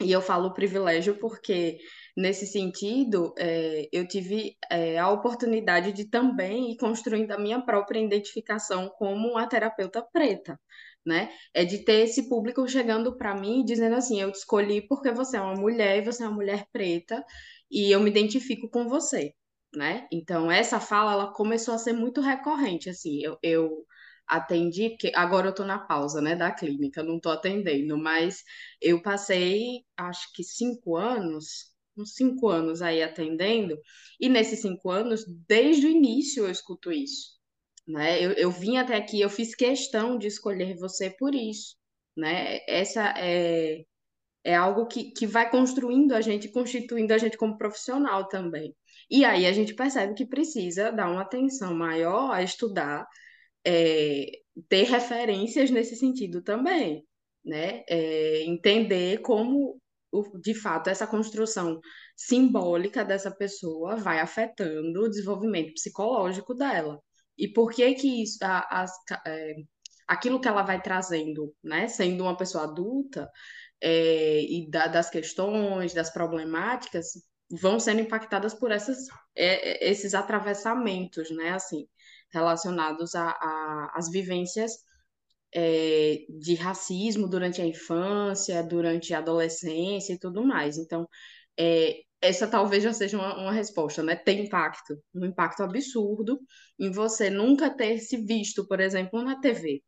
[0.01, 1.77] E eu falo privilégio porque,
[2.17, 7.99] nesse sentido, é, eu tive é, a oportunidade de também ir construindo a minha própria
[7.99, 10.59] identificação como uma terapeuta preta.
[11.05, 11.31] Né?
[11.53, 15.37] É de ter esse público chegando para mim dizendo assim: eu te escolhi porque você
[15.37, 17.23] é uma mulher e você é uma mulher preta
[17.71, 19.33] e eu me identifico com você,
[19.75, 20.07] né?
[20.11, 23.19] Então essa fala ela começou a ser muito recorrente, assim.
[23.23, 23.85] Eu, eu
[24.27, 28.43] atendi, que agora eu estou na pausa, né, da clínica, não estou atendendo, mas
[28.81, 33.77] eu passei, acho que cinco anos, uns cinco anos aí atendendo,
[34.19, 37.40] e nesses cinco anos, desde o início eu escuto isso,
[37.87, 41.75] né, eu, eu vim até aqui, eu fiz questão de escolher você por isso,
[42.15, 43.83] né, essa é,
[44.43, 48.75] é algo que, que vai construindo a gente, constituindo a gente como profissional também.
[49.09, 53.05] E aí a gente percebe que precisa dar uma atenção maior a estudar
[53.65, 54.31] é,
[54.69, 57.05] ter referências nesse sentido também,
[57.43, 57.83] né?
[57.89, 59.79] É, entender como,
[60.41, 61.79] de fato, essa construção
[62.15, 67.01] simbólica dessa pessoa vai afetando o desenvolvimento psicológico dela.
[67.37, 68.85] E por que que isso, a, a,
[69.27, 69.55] é,
[70.07, 71.87] aquilo que ela vai trazendo, né?
[71.87, 73.29] Sendo uma pessoa adulta,
[73.81, 77.13] é, e da, das questões, das problemáticas,
[77.49, 81.51] vão sendo impactadas por essas, é, é, esses atravessamentos, né?
[81.51, 81.87] Assim,
[82.31, 84.71] relacionados às vivências
[85.53, 90.77] é, de racismo durante a infância, durante a adolescência e tudo mais.
[90.77, 91.07] Então,
[91.59, 94.15] é, essa talvez já seja uma, uma, resposta, né?
[94.15, 96.39] Tem impacto, um impacto absurdo
[96.79, 99.81] em você nunca ter se visto, por exemplo, na TV,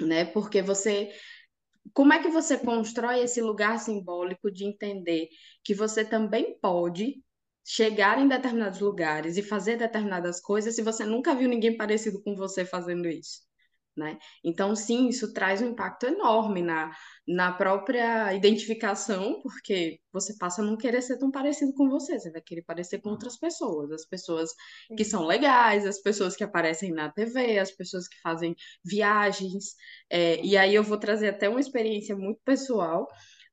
[0.00, 0.24] né?
[0.24, 1.12] Porque você
[1.92, 5.28] como é que você constrói esse lugar simbólico de entender
[5.64, 7.22] que você também pode
[7.64, 12.34] chegar em determinados lugares e fazer determinadas coisas se você nunca viu ninguém parecido com
[12.34, 13.42] você fazendo isso,
[13.96, 14.18] né?
[14.44, 16.90] Então, sim, isso traz um impacto enorme na,
[17.26, 22.30] na própria identificação, porque você passa a não querer ser tão parecido com você, você
[22.30, 24.50] vai querer parecer com outras pessoas, as pessoas
[24.96, 29.74] que são legais, as pessoas que aparecem na TV, as pessoas que fazem viagens,
[30.10, 33.06] é, e aí eu vou trazer até uma experiência muito pessoal,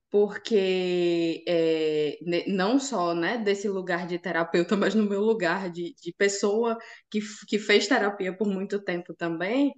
[0.09, 6.13] porque é, não só né, desse lugar de terapeuta, mas no meu lugar de, de
[6.17, 6.77] pessoa
[7.09, 9.71] que, que fez terapia por muito tempo também,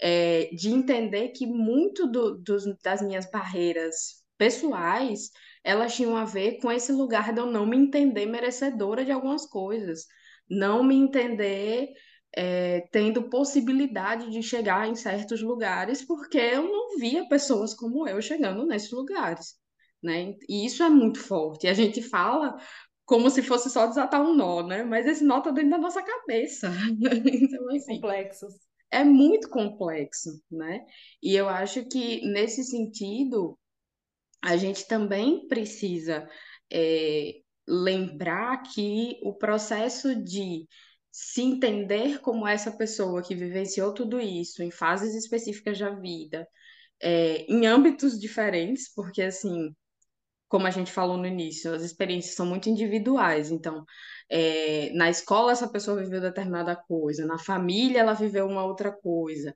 [0.00, 2.42] é, de entender que muito do,
[2.82, 5.30] das minhas barreiras pessoais,
[5.64, 9.46] elas tinham a ver com esse lugar de eu não me entender merecedora de algumas
[9.46, 10.06] coisas,
[10.48, 11.88] não me entender
[12.36, 18.20] é, tendo possibilidade de chegar em certos lugares, porque eu não via pessoas como eu
[18.20, 19.54] chegando nesses lugares,
[20.02, 20.34] né?
[20.48, 21.66] E isso é muito forte.
[21.66, 22.56] A gente fala
[23.06, 24.84] como se fosse só desatar um nó, né?
[24.84, 26.70] Mas esse nó tá dentro da nossa cabeça.
[27.00, 28.52] então, assim, complexos.
[28.96, 30.86] É muito complexo, né?
[31.22, 33.58] E eu acho que nesse sentido
[34.42, 36.26] a gente também precisa
[36.72, 37.34] é,
[37.68, 40.66] lembrar que o processo de
[41.12, 46.48] se entender como essa pessoa que vivenciou tudo isso em fases específicas da vida,
[47.02, 49.76] é, em âmbitos diferentes, porque assim,
[50.48, 53.50] como a gente falou no início, as experiências são muito individuais.
[53.50, 53.84] Então,
[54.30, 59.54] é, na escola essa pessoa viveu determinada coisa, na família ela viveu uma outra coisa.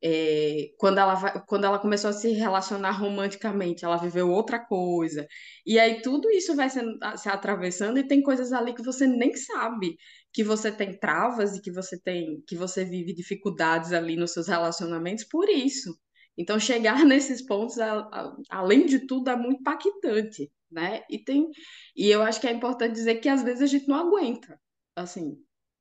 [0.00, 5.26] É, quando, ela, quando ela começou a se relacionar romanticamente, ela viveu outra coisa.
[5.66, 6.80] E aí tudo isso vai se,
[7.16, 9.96] se atravessando e tem coisas ali que você nem sabe
[10.32, 14.46] que você tem travas e que você tem que você vive dificuldades ali nos seus
[14.46, 15.98] relacionamentos por isso.
[16.38, 21.02] Então, chegar nesses pontos, a, a, além de tudo, é muito impactante, né?
[21.10, 21.50] E, tem,
[21.96, 24.58] e eu acho que é importante dizer que às vezes a gente não aguenta,
[24.94, 25.36] assim,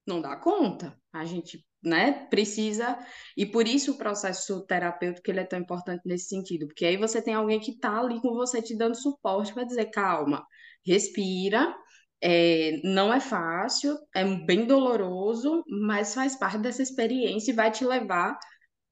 [0.06, 1.00] não dá conta.
[1.14, 2.98] A gente, né, precisa...
[3.36, 7.22] E por isso o processo terapêutico ele é tão importante nesse sentido, porque aí você
[7.22, 10.46] tem alguém que está ali com você te dando suporte para dizer, calma,
[10.86, 11.76] respira,
[12.22, 17.86] é, não é fácil, é bem doloroso, mas faz parte dessa experiência e vai te
[17.86, 18.38] levar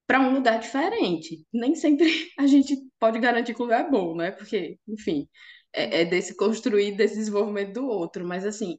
[0.08, 1.46] para um lugar diferente.
[1.54, 2.06] Nem sempre
[2.40, 4.32] a gente pode garantir que o lugar é bom, né?
[4.32, 5.28] Porque, enfim,
[5.74, 8.26] é, é desse construir, desse desenvolvimento do outro.
[8.28, 8.78] Mas, assim,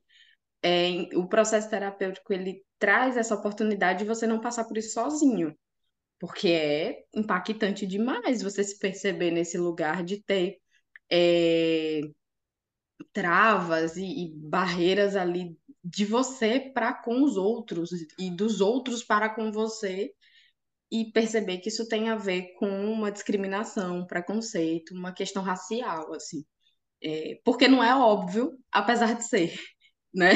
[0.63, 5.57] é, o processo terapêutico, ele traz essa oportunidade de você não passar por isso sozinho.
[6.19, 10.59] Porque é impactante demais você se perceber nesse lugar de ter
[11.11, 12.01] é,
[13.13, 19.29] travas e, e barreiras ali de você para com os outros e dos outros para
[19.29, 20.13] com você
[20.91, 26.45] e perceber que isso tem a ver com uma discriminação, preconceito, uma questão racial, assim.
[27.03, 29.53] É, porque não é óbvio, apesar de ser,
[30.15, 30.31] né?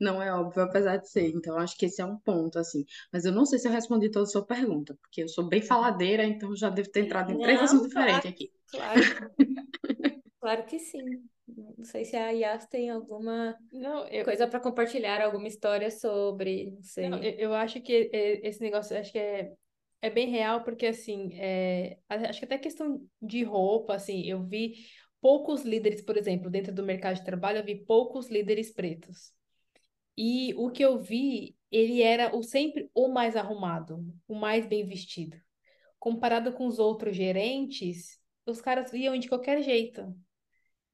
[0.00, 1.28] Não é óbvio, apesar de ser.
[1.28, 2.84] Então, acho que esse é um ponto, assim.
[3.12, 5.60] Mas eu não sei se eu respondi toda a sua pergunta, porque eu sou bem
[5.60, 8.52] faladeira, então já devo ter entrado em não, três assuntos claro, diferentes aqui.
[8.70, 9.00] Claro.
[10.40, 11.02] claro que sim.
[11.48, 14.24] Não sei se a Yas tem alguma não, eu...
[14.24, 17.08] coisa para compartilhar, alguma história sobre, não sei.
[17.08, 19.52] Não, eu, eu, acho que esse negócio, acho que é
[20.00, 24.74] é bem real, porque assim, é, acho que até questão de roupa, assim, eu vi
[25.20, 29.32] poucos líderes, por exemplo, dentro do mercado de trabalho, eu vi poucos líderes pretos.
[30.16, 34.86] E o que eu vi, ele era o sempre o mais arrumado, o mais bem
[34.86, 35.36] vestido.
[35.98, 40.14] Comparado com os outros gerentes, os caras iam de qualquer jeito.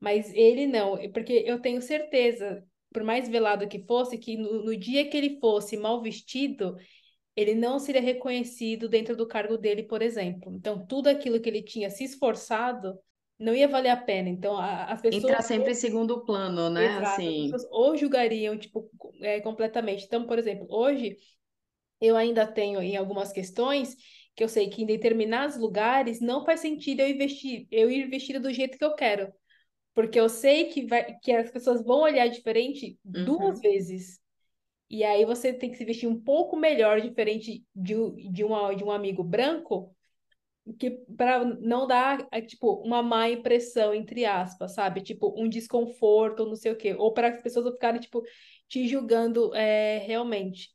[0.01, 4.77] Mas ele não, porque eu tenho certeza, por mais velado que fosse, que no, no
[4.77, 6.77] dia que ele fosse mal vestido,
[7.37, 10.55] ele não seria reconhecido dentro do cargo dele, por exemplo.
[10.55, 12.99] Então, tudo aquilo que ele tinha se esforçado
[13.39, 14.29] não ia valer a pena.
[14.29, 15.25] Então, a, as pessoas.
[15.25, 16.87] Entra sempre em segundo plano, né?
[16.87, 17.51] Exato, assim...
[17.71, 18.89] Ou julgariam, tipo,
[19.21, 20.05] é, completamente.
[20.05, 21.17] Então, por exemplo, hoje,
[22.01, 23.97] eu ainda tenho em algumas questões
[24.37, 28.41] que eu sei que em determinados lugares não faz sentido eu investir, eu ir vestida
[28.41, 29.33] do jeito que eu quero.
[29.95, 33.25] Porque eu sei que, vai, que as pessoas vão olhar diferente uhum.
[33.25, 34.21] duas vezes.
[34.91, 37.95] E aí você tem que se vestir um pouco melhor, diferente de,
[38.31, 39.95] de, uma, de um amigo branco,
[40.79, 45.03] que para não dar, é, tipo, uma má impressão, entre aspas, sabe?
[45.03, 46.95] Tipo, um desconforto, não sei o quê.
[46.95, 48.23] Ou para as pessoas ficarem, tipo,
[48.69, 50.75] te julgando é, realmente.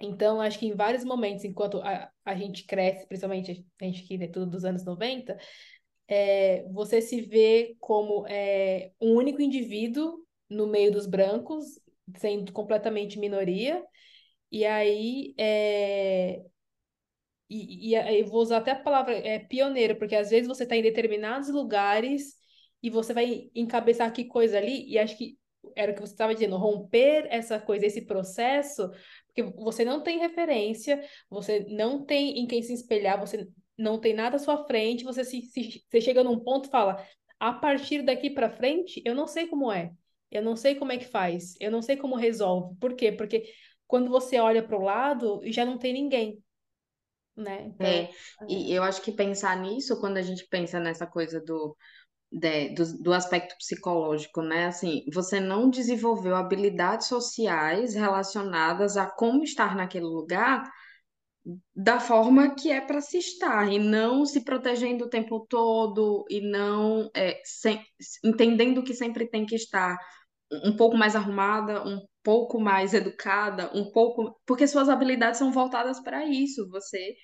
[0.00, 4.14] Então, acho que em vários momentos, enquanto a, a gente cresce, principalmente a gente que
[4.22, 5.36] é tudo dos anos 90,
[6.06, 11.80] é, você se vê como é, um único indivíduo no meio dos brancos,
[12.16, 13.84] sendo completamente minoria.
[14.50, 16.42] E aí, é...
[17.50, 20.82] e, e, vou usar até a palavra é, pioneiro, porque às vezes você está em
[20.82, 22.34] determinados lugares
[22.82, 25.36] e você vai encabeçar que coisa ali, e acho que
[25.76, 28.90] era o que você estava dizendo, romper essa coisa, esse processo,
[29.26, 34.14] porque você não tem referência, você não tem em quem se espelhar, você não tem
[34.14, 37.04] nada à sua frente, você se, se você chega num ponto e fala,
[37.38, 39.92] a partir daqui para frente, eu não sei como é.
[40.30, 42.76] Eu não sei como é que faz, eu não sei como resolve.
[42.78, 43.12] Por quê?
[43.12, 43.44] Porque
[43.86, 46.42] quando você olha para o lado, já não tem ninguém,
[47.36, 47.72] né?
[47.74, 48.10] Então, é,
[48.48, 51.76] e eu acho que pensar nisso, quando a gente pensa nessa coisa do,
[52.30, 54.66] de, do, do aspecto psicológico, né?
[54.66, 60.70] Assim, você não desenvolveu habilidades sociais relacionadas a como estar naquele lugar,
[61.74, 66.40] da forma que é para se estar, e não se protegendo o tempo todo, e
[66.40, 67.80] não é, sem,
[68.24, 69.96] entendendo que sempre tem que estar
[70.64, 74.38] um pouco mais arrumada, um pouco mais educada, um pouco.
[74.46, 76.68] Porque suas habilidades são voltadas para isso.
[76.70, 77.14] Você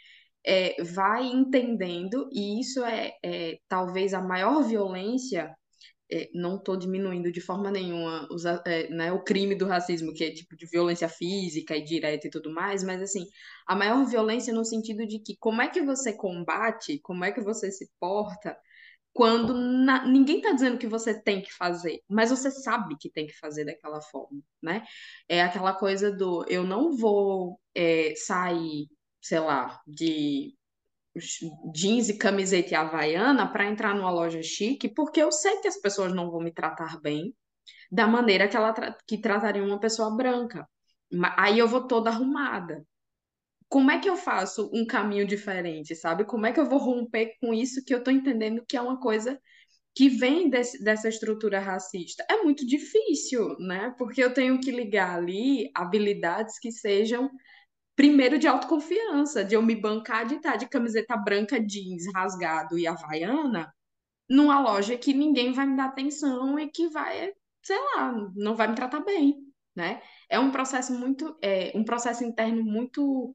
[0.47, 5.55] é, vai entendendo, e isso é, é talvez a maior violência
[6.11, 10.25] é, não estou diminuindo de forma nenhuma os, é, né, o crime do racismo, que
[10.25, 13.27] é tipo de violência física e direta e tudo mais, mas assim,
[13.67, 17.41] a maior violência no sentido de que como é que você combate, como é que
[17.41, 18.57] você se porta
[19.15, 23.27] quando na, ninguém está dizendo que você tem que fazer, mas você sabe que tem
[23.27, 24.85] que fazer daquela forma, né?
[25.29, 28.89] É aquela coisa do eu não vou é, sair,
[29.23, 30.55] sei lá, de
[31.73, 35.77] jeans e camiseta e havaiana para entrar numa loja chique, porque eu sei que as
[35.81, 37.35] pessoas não vão me tratar bem
[37.91, 40.69] da maneira que ela tra que tratariam uma pessoa branca.
[41.37, 42.85] Aí eu vou toda arrumada.
[43.69, 46.25] Como é que eu faço um caminho diferente, sabe?
[46.25, 49.01] Como é que eu vou romper com isso que eu tô entendendo que é uma
[49.01, 49.41] coisa
[49.95, 52.25] que vem desse, dessa estrutura racista?
[52.31, 53.95] É muito difícil, né?
[53.99, 57.31] Porque eu tenho que ligar ali habilidades que sejam
[57.97, 62.87] primeiro de autoconfiança, de eu me bancar de estar de camiseta branca, jeans rasgado e
[62.87, 63.73] havaiana,
[64.29, 67.33] numa loja que ninguém vai me dar atenção e que vai,
[67.63, 69.37] sei lá, não vai me tratar bem,
[69.77, 70.03] né?
[70.29, 73.35] É um processo muito, é, um processo interno muito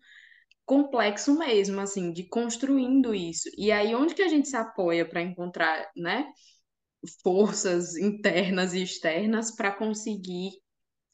[0.66, 3.50] complexo mesmo, assim, de construindo isso.
[3.58, 6.32] E aí, onde que a gente se apoia para encontrar, né,
[7.24, 10.52] forças internas e externas para conseguir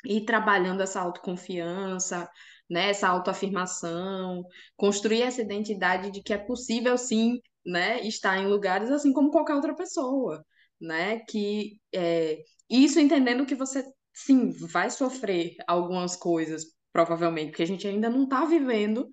[0.06, 2.30] ir trabalhando essa autoconfiança,
[2.70, 4.44] né, essa autoafirmação,
[4.76, 9.56] construir essa identidade de que é possível sim, né, estar em lugares assim como qualquer
[9.56, 10.46] outra pessoa,
[10.80, 12.40] né, que é,
[12.70, 18.24] isso entendendo que você sim vai sofrer algumas coisas provavelmente, porque a gente ainda não
[18.24, 19.10] está vivendo,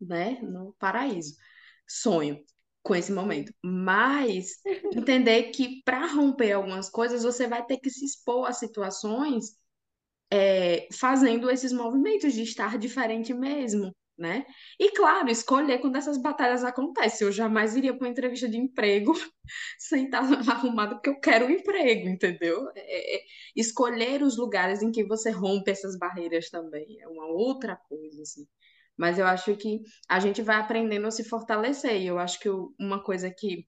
[0.00, 1.34] né, no paraíso.
[1.88, 2.44] Sonho
[2.82, 4.56] com esse momento, mas
[4.94, 9.56] entender que para romper algumas coisas você vai ter que se expor a situações
[10.32, 14.46] é, fazendo esses movimentos de estar diferente mesmo, né?
[14.80, 17.26] E claro, escolher quando essas batalhas acontecem.
[17.26, 19.12] Eu jamais iria para uma entrevista de emprego
[19.78, 20.20] sem estar
[20.50, 22.66] arrumado porque eu quero um emprego, entendeu?
[22.74, 23.20] É, é,
[23.54, 28.46] escolher os lugares em que você rompe essas barreiras também é uma outra coisa, assim.
[28.96, 32.00] Mas eu acho que a gente vai aprendendo a se fortalecer.
[32.00, 32.48] E eu acho que
[32.80, 33.66] uma coisa que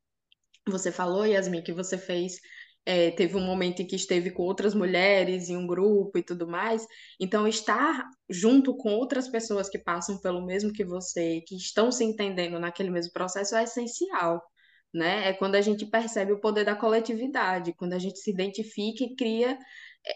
[0.67, 2.41] você falou, Yasmin, que você fez
[2.87, 6.47] é, teve um momento em que esteve com outras mulheres em um grupo e tudo
[6.47, 6.87] mais.
[7.19, 12.05] Então, estar junto com outras pessoas que passam pelo mesmo que você, que estão se
[12.05, 14.43] entendendo naquele mesmo processo, é essencial.
[14.93, 15.29] Né?
[15.29, 19.17] É quando a gente percebe o poder da coletividade, quando a gente se identifica e
[19.17, 19.59] cria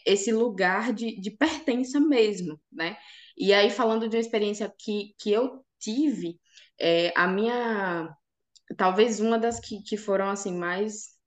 [0.06, 2.96] esse lugar de, de pertença mesmo, né?
[3.36, 6.38] E aí, falando de uma experiência que, que eu tive,
[6.78, 8.14] é, a minha...
[8.76, 11.17] Talvez uma das que, que foram, assim, mais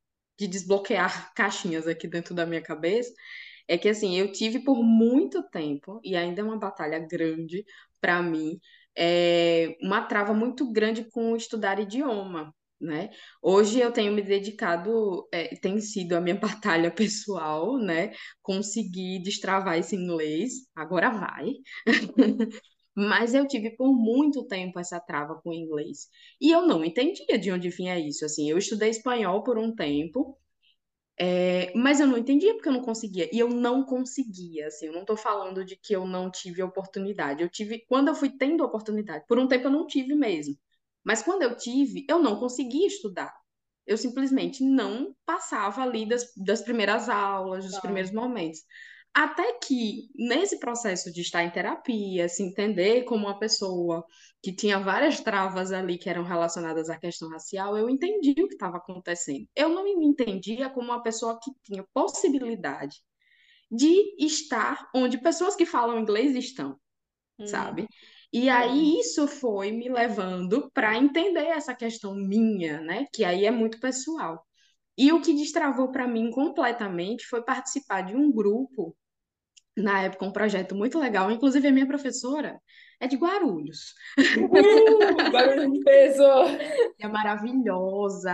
[0.41, 3.13] de desbloquear caixinhas aqui dentro da minha cabeça,
[3.67, 7.63] é que assim, eu tive por muito tempo, e ainda é uma batalha grande
[7.99, 8.59] para mim,
[8.97, 12.53] é uma trava muito grande com estudar idioma.
[12.79, 13.11] Né?
[13.43, 18.11] Hoje eu tenho me dedicado, é, tem sido a minha batalha pessoal, né?
[18.41, 21.51] Conseguir destravar esse inglês, agora vai.
[22.95, 26.09] Mas eu tive por muito tempo essa trava com o inglês.
[26.39, 28.25] E eu não entendia de onde vinha isso.
[28.25, 30.37] Assim, eu estudei espanhol por um tempo,
[31.17, 33.29] é, mas eu não entendia porque eu não conseguia.
[33.33, 37.43] E eu não conseguia, assim, eu não estou falando de que eu não tive oportunidade.
[37.43, 40.57] Eu tive, quando eu fui tendo oportunidade, por um tempo eu não tive mesmo.
[41.03, 43.33] Mas quando eu tive, eu não conseguia estudar.
[43.85, 47.81] Eu simplesmente não passava ali das, das primeiras aulas, dos tá.
[47.81, 48.59] primeiros momentos.
[49.13, 54.05] Até que, nesse processo de estar em terapia, se entender como uma pessoa
[54.41, 58.53] que tinha várias travas ali que eram relacionadas à questão racial, eu entendi o que
[58.53, 59.45] estava acontecendo.
[59.53, 63.01] Eu não me entendia como uma pessoa que tinha possibilidade
[63.69, 66.77] de estar onde pessoas que falam inglês estão,
[67.37, 67.45] hum.
[67.45, 67.87] sabe?
[68.31, 73.05] E aí isso foi me levando para entender essa questão minha, né?
[73.13, 74.45] Que aí é muito pessoal.
[74.97, 78.95] E o que destravou para mim completamente foi participar de um grupo
[79.81, 81.31] na época, um projeto muito legal.
[81.31, 82.59] Inclusive, a minha professora
[82.99, 83.93] é de Guarulhos.
[84.17, 86.23] Uh, Guarulhos de peso!
[86.99, 88.31] É maravilhosa,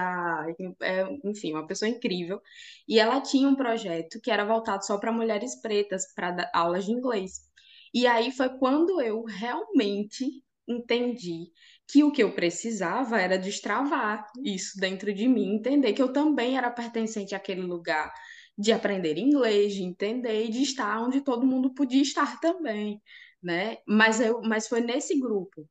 [0.81, 2.41] é, enfim, uma pessoa incrível.
[2.87, 6.91] E ela tinha um projeto que era voltado só para mulheres pretas, para aulas de
[6.91, 7.47] inglês.
[7.93, 10.25] E aí foi quando eu realmente
[10.67, 11.49] entendi
[11.87, 16.57] que o que eu precisava era destravar isso dentro de mim, entender que eu também
[16.57, 18.11] era pertencente àquele lugar,
[18.57, 23.01] de aprender inglês, de entender e de estar onde todo mundo podia estar também,
[23.41, 23.77] né?
[23.87, 25.67] Mas eu, mas foi nesse grupo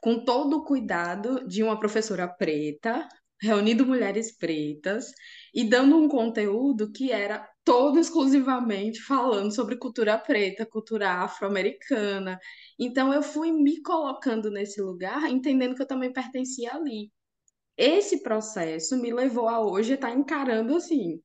[0.00, 3.08] com todo o cuidado de uma professora preta,
[3.40, 5.12] reunindo mulheres pretas
[5.54, 12.38] e dando um conteúdo que era todo exclusivamente falando sobre cultura preta, cultura afro-americana.
[12.78, 17.10] Então eu fui me colocando nesse lugar, entendendo que eu também pertencia ali.
[17.76, 21.20] Esse processo me levou a hoje estar encarando assim,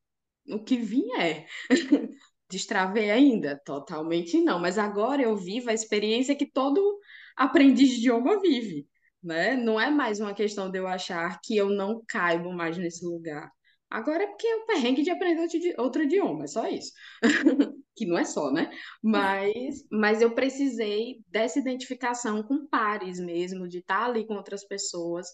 [0.47, 1.47] o que vier.
[2.49, 3.59] Destravei ainda?
[3.65, 6.99] Totalmente não, mas agora eu vivo a experiência que todo
[7.35, 8.87] aprendiz de idioma vive
[9.23, 9.55] né?
[9.55, 13.49] Não é mais uma questão de eu achar que eu não caibo mais nesse lugar.
[13.89, 16.91] Agora é porque é o perrengue de aprender outro idioma, é só isso.
[17.95, 18.71] que não é só, né?
[19.03, 25.27] Mas, mas eu precisei dessa identificação com pares mesmo, de estar ali com outras pessoas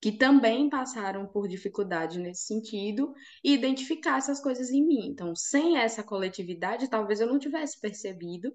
[0.00, 5.08] que também passaram por dificuldade nesse sentido e identificar essas coisas em mim.
[5.08, 8.54] Então, sem essa coletividade, talvez eu não tivesse percebido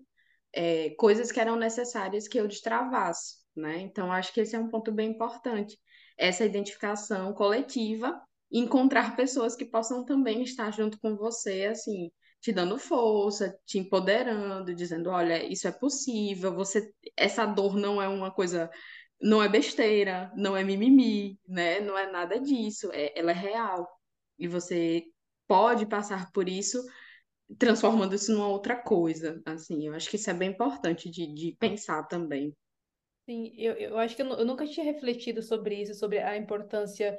[0.54, 3.80] é, coisas que eram necessárias que eu destravasse né?
[3.82, 5.80] Então, acho que esse é um ponto bem importante,
[6.18, 8.20] essa identificação coletiva,
[8.52, 14.76] encontrar pessoas que possam também estar junto com você, assim, te dando força, te empoderando,
[14.76, 18.70] dizendo, olha, isso é possível, você, essa dor não é uma coisa,
[19.24, 21.80] não é besteira, não é mimimi, né?
[21.80, 23.89] Não é nada disso, é, ela é real.
[24.38, 25.03] E você
[25.47, 26.84] pode passar por isso
[27.57, 31.55] transformando isso numa outra coisa, assim, eu acho que isso é bem importante de, de
[31.59, 32.55] pensar também.
[33.26, 37.17] Sim, eu, eu acho que eu, eu nunca tinha refletido sobre isso, sobre a importância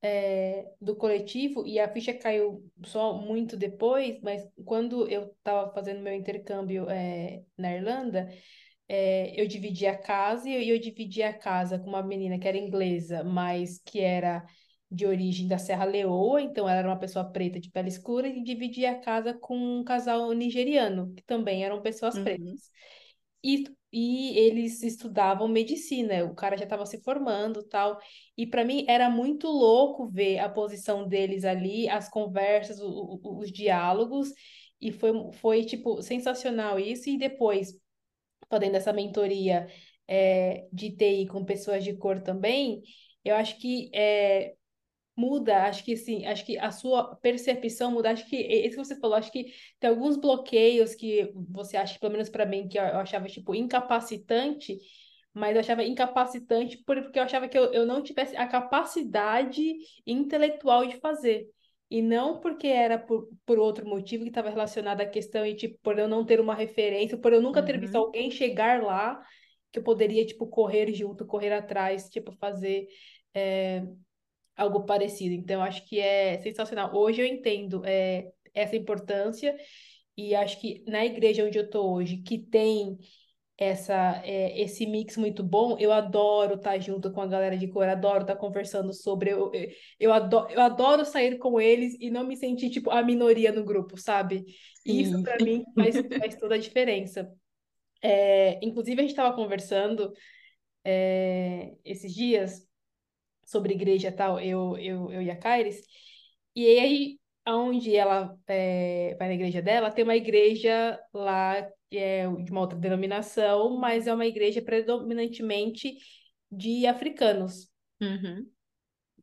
[0.00, 6.00] é, do coletivo, e a ficha caiu só muito depois, mas quando eu estava fazendo
[6.00, 8.28] meu intercâmbio é, na Irlanda,
[8.88, 12.56] é, eu dividi a casa e eu, dividi a casa com uma menina que era
[12.56, 14.44] inglesa, mas que era
[14.90, 18.42] de origem da Serra Leoa, então ela era uma pessoa preta de pele escura, e
[18.42, 22.24] dividi a casa com um casal nigeriano, que também eram pessoas uhum.
[22.24, 22.70] pretas.
[23.42, 23.64] E
[23.98, 27.98] e eles estudavam medicina, o cara já estava se formando tal.
[28.36, 33.38] E para mim era muito louco ver a posição deles ali, as conversas, o, o,
[33.38, 34.34] os diálogos,
[34.78, 37.08] e foi, foi tipo sensacional isso.
[37.08, 37.72] E depois,
[38.48, 39.66] fazendo essa mentoria
[40.08, 42.82] é, de TI com pessoas de cor também,
[43.24, 44.54] eu acho que é,
[45.16, 49.00] muda, acho que sim, acho que a sua percepção muda, acho que isso que você
[49.00, 52.82] falou, acho que tem alguns bloqueios que você acha, pelo menos para mim, que eu,
[52.82, 54.78] achava tipo incapacitante,
[55.32, 59.74] mas eu achava incapacitante porque eu achava que eu, eu não tivesse a capacidade
[60.06, 61.48] intelectual de fazer.
[61.90, 65.78] E não porque era por, por outro motivo que estava relacionado à questão e, tipo,
[65.82, 68.02] por eu não ter uma referência, por eu nunca ter visto uhum.
[68.02, 69.22] alguém chegar lá,
[69.72, 72.88] que eu poderia, tipo, correr junto, correr atrás, tipo, fazer
[73.32, 73.84] é,
[74.56, 75.34] algo parecido.
[75.34, 76.94] Então, acho que é sensacional.
[76.94, 79.56] Hoje eu entendo é, essa importância
[80.16, 82.96] e acho que na igreja onde eu estou hoje, que tem
[83.58, 87.66] essa é, esse mix muito bom, eu adoro estar tá junto com a galera de
[87.68, 89.50] cor, adoro estar tá conversando sobre, eu,
[89.98, 93.64] eu, adoro, eu adoro sair com eles e não me sentir, tipo, a minoria no
[93.64, 94.44] grupo, sabe?
[94.84, 97.32] E isso, para mim, faz, faz toda a diferença.
[98.02, 100.12] É, inclusive, a gente estava conversando
[100.84, 102.66] é, esses dias
[103.44, 105.82] sobre igreja tal, eu, eu, eu e a Kaires.
[106.54, 112.50] E aí, onde ela é, vai na igreja dela, tem uma igreja lá é de
[112.50, 115.96] uma outra denominação, mas é uma igreja predominantemente
[116.50, 117.68] de africanos.
[118.00, 118.46] Uhum.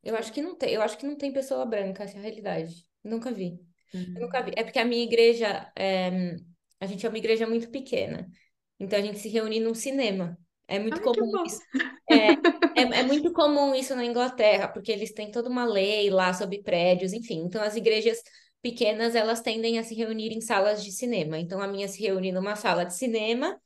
[0.04, 2.24] Eu acho que não tem, eu acho que não tem pessoa branca, essa é a
[2.24, 2.74] realidade.
[3.04, 3.60] Nunca vi.
[3.94, 4.14] Uhum.
[4.22, 4.52] nunca vi.
[4.56, 6.36] É porque a minha igreja, é,
[6.80, 8.30] a gente é uma igreja muito pequena.
[8.80, 10.38] Então a gente se reúne num cinema.
[10.68, 11.60] É muito Ai, comum isso.
[12.10, 12.32] É,
[12.80, 16.62] é, é, muito comum isso na Inglaterra, porque eles têm toda uma lei lá sobre
[16.62, 17.44] prédios, enfim.
[17.46, 18.22] Então, as igrejas
[18.64, 21.38] pequenas, elas tendem a se reunir em salas de cinema.
[21.38, 23.60] Então, a minha se reúne numa sala de cinema,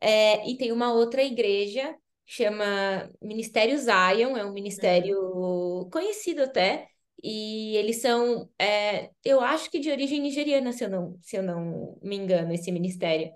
[0.00, 1.94] é, e tem uma outra igreja,
[2.24, 6.88] chama Ministério Zion, é um ministério conhecido até,
[7.22, 11.42] e eles são, é, eu acho que de origem nigeriana, se eu não, se eu
[11.42, 13.32] não me engano, esse ministério.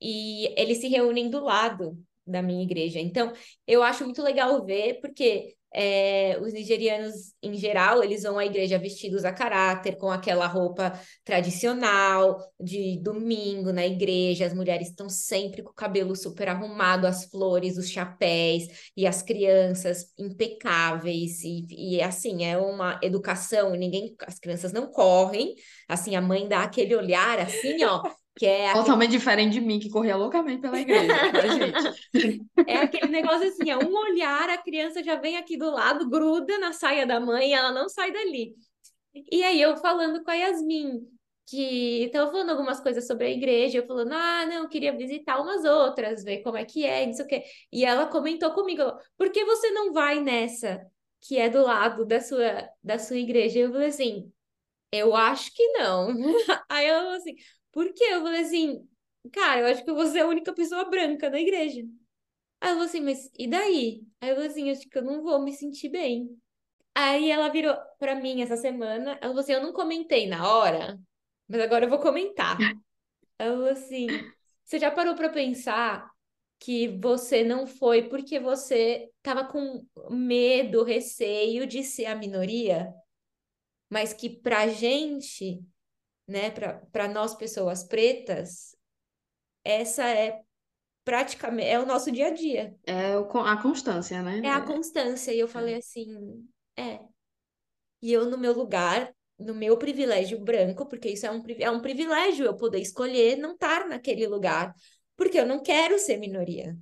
[0.00, 3.00] E eles se reúnem do lado da minha igreja.
[3.00, 3.32] Então,
[3.66, 8.78] eu acho muito legal ver, porque é, os nigerianos, em geral, eles vão à igreja
[8.78, 14.46] vestidos a caráter, com aquela roupa tradicional de domingo na igreja.
[14.46, 18.64] As mulheres estão sempre com o cabelo super arrumado, as flores, os chapéus,
[18.96, 21.42] e as crianças impecáveis.
[21.42, 25.54] E, e assim, é uma educação, ninguém, as crianças não correm.
[25.88, 28.02] Assim, a mãe dá aquele olhar assim, ó.
[28.36, 29.18] Que é Totalmente aquele...
[29.18, 31.14] diferente de mim, que corria loucamente pela igreja,
[32.12, 32.44] gente?
[32.66, 36.58] É aquele negócio assim, é um olhar, a criança já vem aqui do lado, gruda
[36.58, 38.54] na saia da mãe, ela não sai dali.
[39.30, 41.06] E aí eu falando com a Yasmin,
[41.46, 45.64] que estava falando algumas coisas sobre a igreja, eu falando, ah, não, queria visitar umas
[45.64, 47.44] outras, ver como é que é, não sei o quê.
[47.70, 48.82] E ela comentou comigo,
[49.16, 50.84] por que você não vai nessa
[51.20, 53.60] que é do lado da sua, da sua igreja?
[53.60, 54.32] Eu falei assim,
[54.90, 56.08] eu acho que não.
[56.68, 57.34] Aí ela falou assim,
[57.74, 58.04] por quê?
[58.04, 58.88] Eu falei assim,
[59.32, 61.80] cara, eu acho que você é a única pessoa branca na igreja.
[62.60, 64.02] Aí ela falou assim, mas e daí?
[64.20, 66.30] Aí eu falei assim, acho que eu não vou me sentir bem.
[66.94, 70.96] Aí ela virou para mim essa semana, ela falou assim, eu não comentei na hora,
[71.48, 72.56] mas agora eu vou comentar.
[73.36, 74.06] Ela falou assim,
[74.64, 76.08] você já parou para pensar
[76.60, 82.94] que você não foi porque você estava com medo, receio de ser a minoria?
[83.90, 85.60] Mas que pra gente,
[86.26, 86.50] né,
[86.92, 88.76] para nós pessoas pretas,
[89.64, 90.40] essa é
[91.04, 92.74] praticamente é o nosso dia a dia.
[92.86, 94.40] É o, a constância, né?
[94.42, 95.32] É a constância.
[95.32, 96.46] E eu falei assim,
[96.76, 96.98] é.
[98.02, 101.80] E eu, no meu lugar, no meu privilégio branco, porque isso é um, é um
[101.80, 104.74] privilégio eu poder escolher não estar naquele lugar,
[105.16, 106.76] porque eu não quero ser minoria.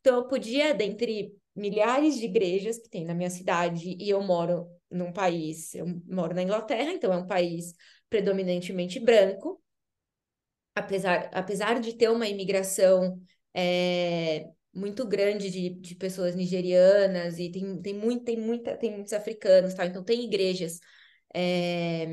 [0.00, 4.68] Então, eu podia, dentre milhares de igrejas que tem na minha cidade, e eu moro
[4.90, 7.74] num país, eu moro na Inglaterra, então é um país
[8.08, 9.62] predominantemente branco,
[10.74, 13.20] apesar, apesar de ter uma imigração
[13.54, 19.12] é, muito grande de, de pessoas nigerianas e tem, tem, muito, tem, muita, tem muitos
[19.12, 19.86] africanos, tá?
[19.86, 20.80] Então tem igrejas
[21.34, 22.06] é,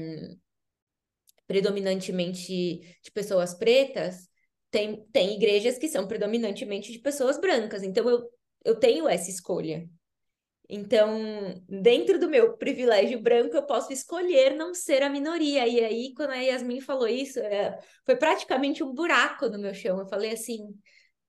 [1.48, 4.30] predominantemente de pessoas pretas,
[4.70, 7.84] tem, tem igrejas que são predominantemente de pessoas brancas.
[7.84, 8.30] Então eu,
[8.64, 9.90] eu tenho essa escolha.
[10.74, 15.68] Então, dentro do meu privilégio branco, eu posso escolher não ser a minoria.
[15.68, 20.00] E aí, quando a Yasmin falou isso, é, foi praticamente um buraco no meu chão.
[20.00, 20.74] Eu falei assim,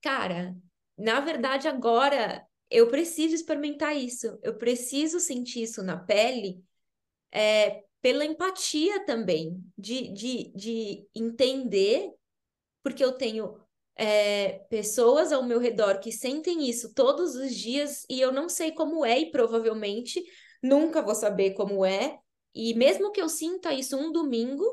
[0.01, 0.55] cara,
[0.97, 6.62] na verdade, agora eu preciso experimentar isso, eu preciso sentir isso na pele,
[7.32, 12.12] é, pela empatia também, de, de, de entender,
[12.80, 13.57] porque eu tenho
[13.97, 18.72] é, pessoas ao meu redor que sentem isso todos os dias e eu não sei
[18.72, 20.22] como é, e provavelmente
[20.62, 22.18] nunca vou saber como é.
[22.55, 24.64] E mesmo que eu sinta isso um domingo,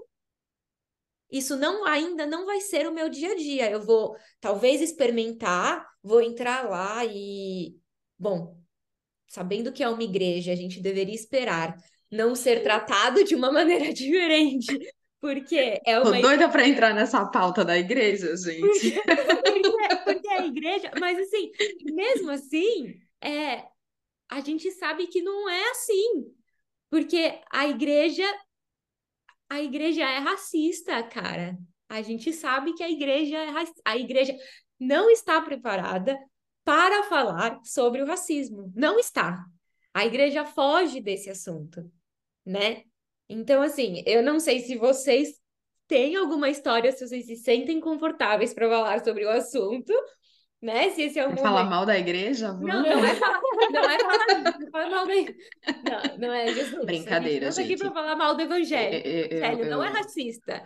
[1.31, 3.69] isso não ainda não vai ser o meu dia a dia.
[3.69, 7.77] Eu vou talvez experimentar, vou entrar lá e
[8.17, 8.57] bom,
[9.27, 11.77] sabendo que é uma igreja, a gente deveria esperar
[12.11, 14.67] não ser tratado de uma maneira diferente,
[15.19, 18.61] porque é uma Tô doida para entrar nessa pauta da igreja, gente.
[18.61, 19.01] Porque,
[19.61, 21.51] porque, porque é a igreja, mas assim,
[21.83, 23.65] mesmo assim, é
[24.29, 26.33] a gente sabe que não é assim.
[26.89, 28.25] Porque a igreja
[29.49, 31.57] a igreja é racista, cara.
[31.89, 33.51] A gente sabe que a igreja é
[33.83, 34.35] a igreja
[34.79, 36.17] não está preparada
[36.63, 38.71] para falar sobre o racismo.
[38.75, 39.43] Não está.
[39.93, 41.91] A igreja foge desse assunto,
[42.45, 42.83] né?
[43.29, 45.29] Então, assim, eu não sei se vocês
[45.87, 49.93] têm alguma história, se vocês se sentem confortáveis para falar sobre o assunto,
[50.61, 50.89] né?
[50.89, 51.43] Se esse é o momento.
[51.43, 52.51] Falar mal da igreja?
[52.53, 53.39] Não, não é falar,
[53.71, 56.85] não é falar, não falar mal da Não, não é Jesus.
[56.85, 57.65] Brincadeira, a gente.
[57.65, 59.01] aqui para falar mal do evangelho.
[59.05, 60.65] Eu, eu, não é racista.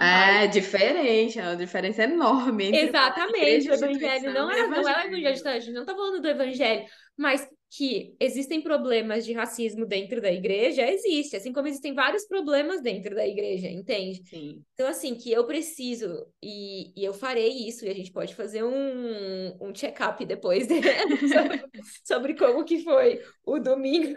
[0.00, 2.76] É diferente, é uma diferença enorme.
[2.76, 6.28] Exatamente, o evangelho não é, não é o evangelho, a gente não está falando do
[6.28, 6.84] evangelho,
[7.16, 12.80] mas que existem problemas de racismo dentro da igreja, existe, assim como existem vários problemas
[12.80, 14.22] dentro da igreja, entende?
[14.26, 14.62] Sim.
[14.72, 18.64] Então, assim, que eu preciso, e, e eu farei isso, e a gente pode fazer
[18.64, 20.80] um, um check-up depois de,
[21.28, 21.64] sobre,
[22.04, 24.16] sobre, como que foi o domingo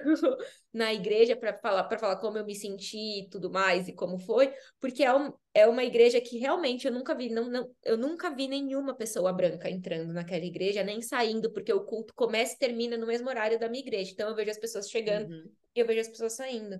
[0.74, 4.18] na igreja para falar, para falar como eu me senti e tudo mais, e como
[4.18, 7.98] foi, porque é, um, é uma igreja que realmente eu nunca vi, não, não, eu
[7.98, 12.58] nunca vi nenhuma pessoa branca entrando naquela igreja, nem saindo, porque o culto começa e
[12.58, 14.12] termina no mesmo horário da minha igreja.
[14.12, 15.52] Então eu vejo as pessoas chegando uhum.
[15.76, 16.80] e eu vejo as pessoas saindo.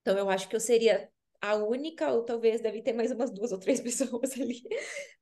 [0.00, 1.10] Então eu acho que eu seria
[1.40, 4.62] a única, ou talvez deve ter mais umas duas ou três pessoas ali,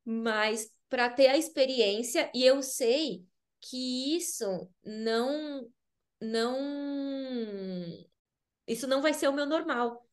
[0.04, 3.24] mas para ter a experiência, e eu sei
[3.60, 5.68] que isso não
[6.20, 6.56] não
[8.66, 10.08] isso não vai ser o meu normal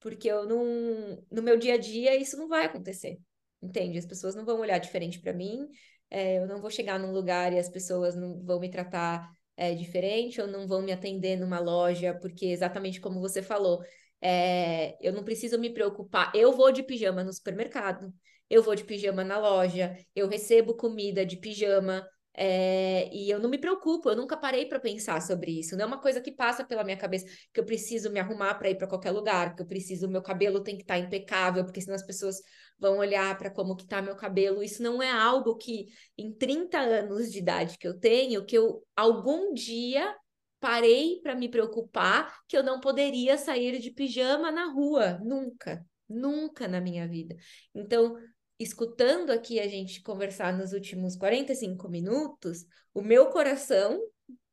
[0.00, 3.20] porque eu não, no meu dia a dia isso não vai acontecer,
[3.62, 3.98] entende?
[3.98, 5.68] As pessoas não vão olhar diferente para mim,
[6.10, 9.74] é, eu não vou chegar num lugar e as pessoas não vão me tratar é,
[9.74, 13.84] diferente ou não vão me atender numa loja, porque exatamente como você falou,
[14.20, 16.32] é, eu não preciso me preocupar.
[16.34, 18.12] Eu vou de pijama no supermercado,
[18.48, 22.06] eu vou de pijama na loja, eu recebo comida de pijama,
[22.42, 25.76] é, e eu não me preocupo, eu nunca parei para pensar sobre isso.
[25.76, 28.70] Não é uma coisa que passa pela minha cabeça que eu preciso me arrumar para
[28.70, 31.82] ir para qualquer lugar, que eu preciso, meu cabelo tem que estar tá impecável, porque
[31.82, 32.36] senão as pessoas
[32.78, 34.62] vão olhar para como que tá meu cabelo.
[34.62, 38.82] Isso não é algo que em 30 anos de idade que eu tenho, que eu
[38.96, 40.16] algum dia
[40.58, 45.84] parei para me preocupar que eu não poderia sair de pijama na rua, nunca.
[46.08, 47.36] Nunca na minha vida.
[47.74, 48.16] Então,
[48.60, 53.98] escutando aqui a gente conversar nos últimos 45 minutos, o meu coração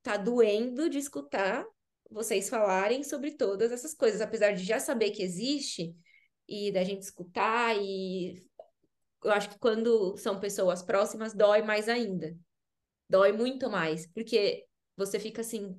[0.02, 1.66] tá doendo de escutar
[2.10, 5.94] vocês falarem sobre todas essas coisas, apesar de já saber que existe
[6.48, 8.42] e da gente escutar e
[9.22, 12.34] eu acho que quando são pessoas próximas dói mais ainda.
[13.10, 15.78] Dói muito mais, porque você fica assim,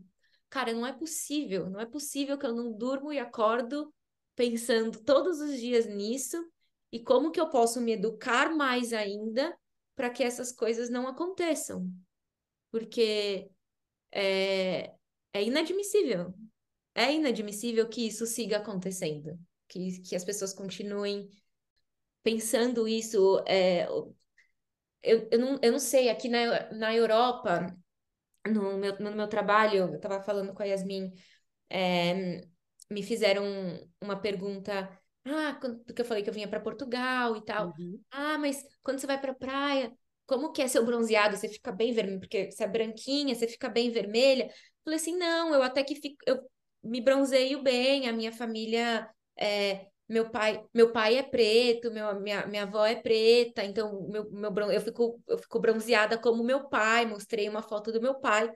[0.50, 3.90] cara, não é possível, não é possível que eu não durmo e acordo
[4.36, 6.36] pensando todos os dias nisso
[6.90, 9.56] e como que eu posso me educar mais ainda
[9.94, 11.90] para que essas coisas não aconteçam.
[12.70, 13.50] Porque
[14.12, 14.94] é,
[15.32, 16.34] é inadmissível.
[16.94, 19.38] É inadmissível que isso siga acontecendo.
[19.66, 21.28] Que, que as pessoas continuem
[22.22, 23.42] pensando isso.
[23.46, 23.86] É,
[25.02, 27.74] eu, eu, não, eu não sei, aqui na, na Europa,
[28.46, 31.12] no meu, no meu trabalho, eu estava falando com a Yasmin,
[31.70, 32.42] é,
[32.90, 33.44] me fizeram
[34.00, 34.88] uma pergunta.
[35.24, 37.74] Ah, quando, porque eu falei que eu vinha para Portugal e tal.
[37.78, 38.00] Uhum.
[38.10, 39.92] Ah, mas quando você vai para a praia,
[40.26, 41.36] como que é seu bronzeado?
[41.36, 44.48] Você fica bem vermelho, porque você é branquinha, você fica bem vermelha.
[44.84, 46.40] Falei assim, não, eu até que fico, eu
[46.82, 52.46] me bronzeio bem, a minha família é, meu pai, meu pai é preto, meu, minha,
[52.46, 57.04] minha avó é preta, então meu, meu, eu, fico, eu fico bronzeada como meu pai,
[57.04, 58.50] mostrei uma foto do meu pai.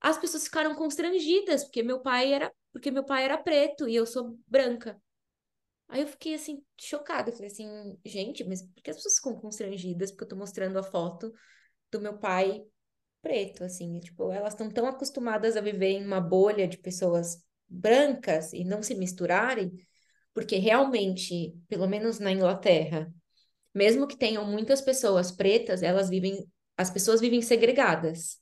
[0.00, 4.04] As pessoas ficaram constrangidas, porque meu pai era, porque meu pai era preto e eu
[4.06, 5.00] sou branca.
[5.88, 7.32] Aí eu fiquei assim, chocada.
[7.32, 10.10] Falei assim, gente, mas por que as pessoas ficam constrangidas?
[10.10, 11.32] Porque eu tô mostrando a foto
[11.90, 12.64] do meu pai
[13.22, 13.98] preto, assim.
[14.00, 18.82] Tipo, elas estão tão acostumadas a viver em uma bolha de pessoas brancas e não
[18.82, 19.72] se misturarem,
[20.32, 23.12] porque realmente, pelo menos na Inglaterra,
[23.74, 28.38] mesmo que tenham muitas pessoas pretas, elas vivem, as pessoas vivem segregadas,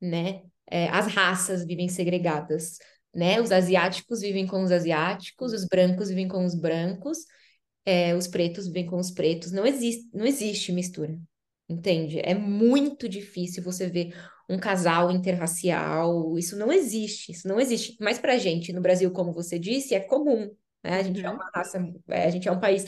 [0.00, 0.42] né?
[0.66, 2.78] É, as raças vivem segregadas
[3.14, 3.40] né?
[3.40, 7.18] Os asiáticos vivem com os asiáticos, os brancos vivem com os brancos,
[7.84, 9.52] é, os pretos vivem com os pretos.
[9.52, 11.18] Não existe, não existe mistura,
[11.68, 12.20] entende?
[12.20, 14.14] É muito difícil você ver
[14.48, 16.38] um casal interracial.
[16.38, 17.96] Isso não existe, isso não existe.
[18.00, 20.50] Mas para gente no Brasil, como você disse, é comum.
[20.82, 21.00] Né?
[21.00, 21.34] A gente é uhum.
[21.34, 21.78] uma raça,
[22.08, 22.84] é, a gente é um país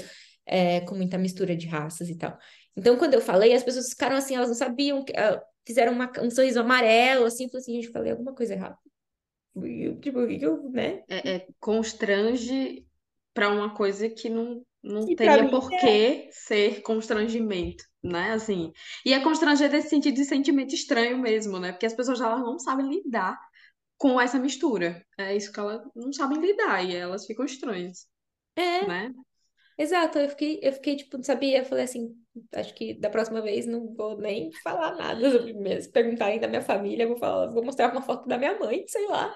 [0.47, 2.37] é, com muita mistura de raças e tal.
[2.77, 6.31] Então, quando eu falei, as pessoas ficaram assim, elas não sabiam, uh, fizeram uma, um
[6.31, 8.77] sorriso amarelo, assim, falou assim, gente, falei alguma coisa errada.
[10.01, 11.03] Tipo, eu, né?
[11.09, 12.87] É, é constrange
[13.35, 16.29] para uma coisa que não, não teria por que é.
[16.31, 18.33] ser constrangimento, né?
[18.33, 18.73] Assim,
[19.05, 21.73] e é constranger desse sentido de sentimento estranho mesmo, né?
[21.73, 23.39] Porque as pessoas elas não sabem lidar
[23.97, 25.05] com essa mistura.
[25.19, 28.07] É isso que elas não sabem lidar e elas ficam estranhas.
[28.57, 28.87] É.
[28.87, 29.13] Né?
[29.77, 32.15] Exato, eu fiquei, eu fiquei, tipo, não sabia, eu falei assim,
[32.55, 35.81] acho que da próxima vez não vou nem falar nada sobre mim.
[35.81, 39.07] Se perguntarem da minha família, vou falar, vou mostrar uma foto da minha mãe, sei
[39.07, 39.35] lá.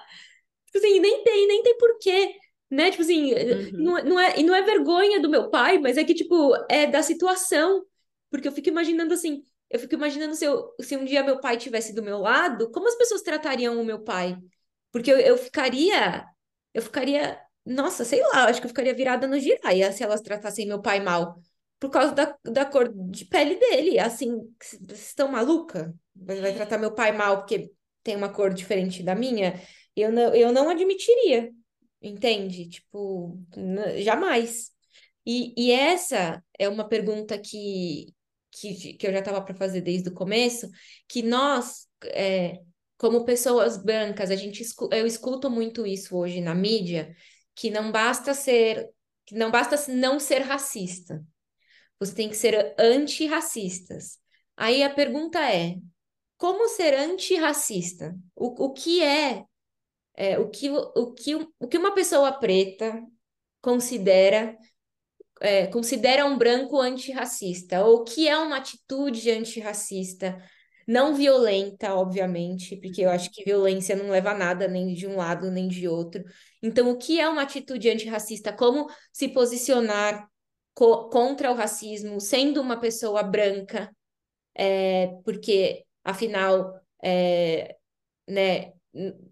[0.67, 2.35] Tipo assim, nem tem, nem tem porquê,
[2.69, 2.91] né?
[2.91, 3.71] Tipo assim, uhum.
[3.73, 6.87] não, não é, e não é vergonha do meu pai, mas é que, tipo, é
[6.87, 7.85] da situação.
[8.29, 11.57] Porque eu fico imaginando assim, eu fico imaginando se, eu, se um dia meu pai
[11.57, 14.37] tivesse do meu lado, como as pessoas tratariam o meu pai?
[14.91, 16.25] Porque eu, eu ficaria,
[16.73, 20.67] eu ficaria nossa, sei lá, acho que eu ficaria virada no giraia se elas tratassem
[20.67, 21.41] meu pai mal.
[21.79, 23.99] Por causa da, da cor de pele dele.
[23.99, 25.93] Assim, vocês estão maluca?
[26.15, 27.71] Vai, vai tratar meu pai mal porque
[28.03, 29.61] tem uma cor diferente da minha?
[29.95, 31.51] Eu não, eu não admitiria.
[32.01, 32.69] Entende?
[32.69, 33.37] Tipo,
[33.97, 34.71] jamais.
[35.25, 38.13] E, e essa é uma pergunta que,
[38.51, 40.69] que, que eu já estava para fazer desde o começo,
[41.07, 42.59] que nós, é,
[42.97, 47.15] como pessoas brancas, a gente eu escuto muito isso hoje na mídia,
[47.55, 48.87] que não basta ser,
[49.25, 51.23] que não basta não ser racista.
[51.99, 54.17] Você tem que ser antirracistas.
[54.57, 55.77] Aí a pergunta é:
[56.37, 58.15] como ser antirracista?
[58.35, 59.45] O, o que é,
[60.15, 63.01] é o, que, o, que, o que uma pessoa preta
[63.61, 64.57] considera
[65.41, 67.83] é, considera um branco antirracista?
[67.85, 70.37] Ou o que é uma atitude antirracista?
[70.87, 75.15] Não violenta, obviamente, porque eu acho que violência não leva a nada nem de um
[75.17, 76.23] lado nem de outro.
[76.61, 78.53] Então, o que é uma atitude antirracista?
[78.53, 80.29] Como se posicionar
[80.75, 83.89] co contra o racismo sendo uma pessoa branca?
[84.55, 87.75] É, porque, afinal, é,
[88.27, 88.73] né,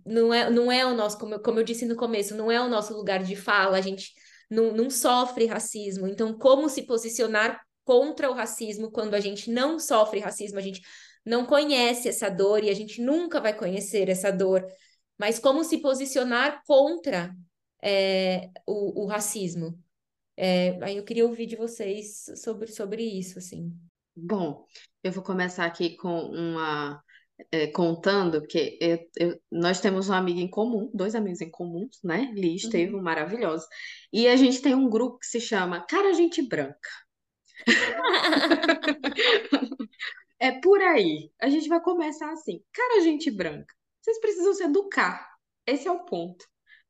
[0.05, 2.59] não é, não é o nosso, como eu, como eu disse no começo, não é
[2.61, 4.11] o nosso lugar de fala, a gente
[4.49, 6.07] não, não sofre racismo.
[6.07, 10.81] Então, como se posicionar contra o racismo quando a gente não sofre racismo, a gente
[11.25, 14.65] não conhece essa dor e a gente nunca vai conhecer essa dor,
[15.17, 17.33] mas como se posicionar contra
[17.81, 19.77] é, o, o, racismo.
[20.36, 23.71] É, aí eu queria ouvir de vocês sobre, sobre isso, assim.
[24.15, 24.65] Bom,
[25.03, 27.01] eu vou começar aqui com uma
[27.51, 31.89] é, contando, porque eu, eu, nós temos um amigo em comum, dois amigos em comum,
[32.03, 32.31] né?
[32.36, 32.99] Liz, teve Uhum.
[32.99, 33.65] um maravilhoso.
[34.11, 36.89] E a gente tem um grupo que se chama Cara Gente Branca.
[40.39, 41.31] É por aí.
[41.41, 42.61] A gente vai começar assim.
[42.73, 45.25] Cara, gente branca, vocês precisam se educar.
[45.65, 46.45] Esse é o ponto,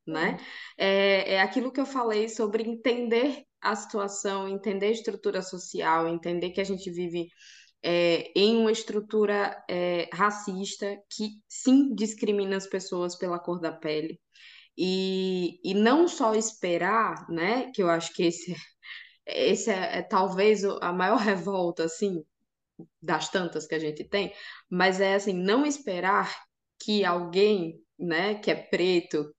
[0.06, 0.38] né?
[0.76, 6.50] É, é aquilo que eu falei sobre entender a situação, entender a estrutura social, entender
[6.50, 7.28] que a gente vive
[7.82, 14.20] é, em uma estrutura é, racista que sim discrimina as pessoas pela cor da pele.
[14.76, 17.70] E, e não só esperar, né?
[17.72, 18.54] Que eu acho que esse,
[19.26, 22.22] esse é, é talvez a maior revolta, assim,
[23.00, 24.32] das tantas que a gente tem,
[24.68, 26.34] mas é assim, não esperar
[26.80, 29.32] que alguém, né, que é preto,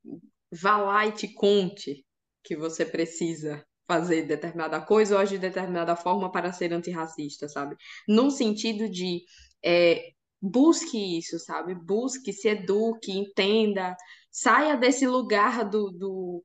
[0.62, 2.06] vá lá e te conte
[2.44, 7.76] que você precisa fazer determinada coisa ou agir de determinada forma para ser antirracista, sabe?
[8.08, 9.22] Num sentido de
[9.64, 11.76] é, busque isso, sabe?
[11.76, 13.96] Busque, se eduque, entenda,
[14.32, 16.44] saia desse lugar do, do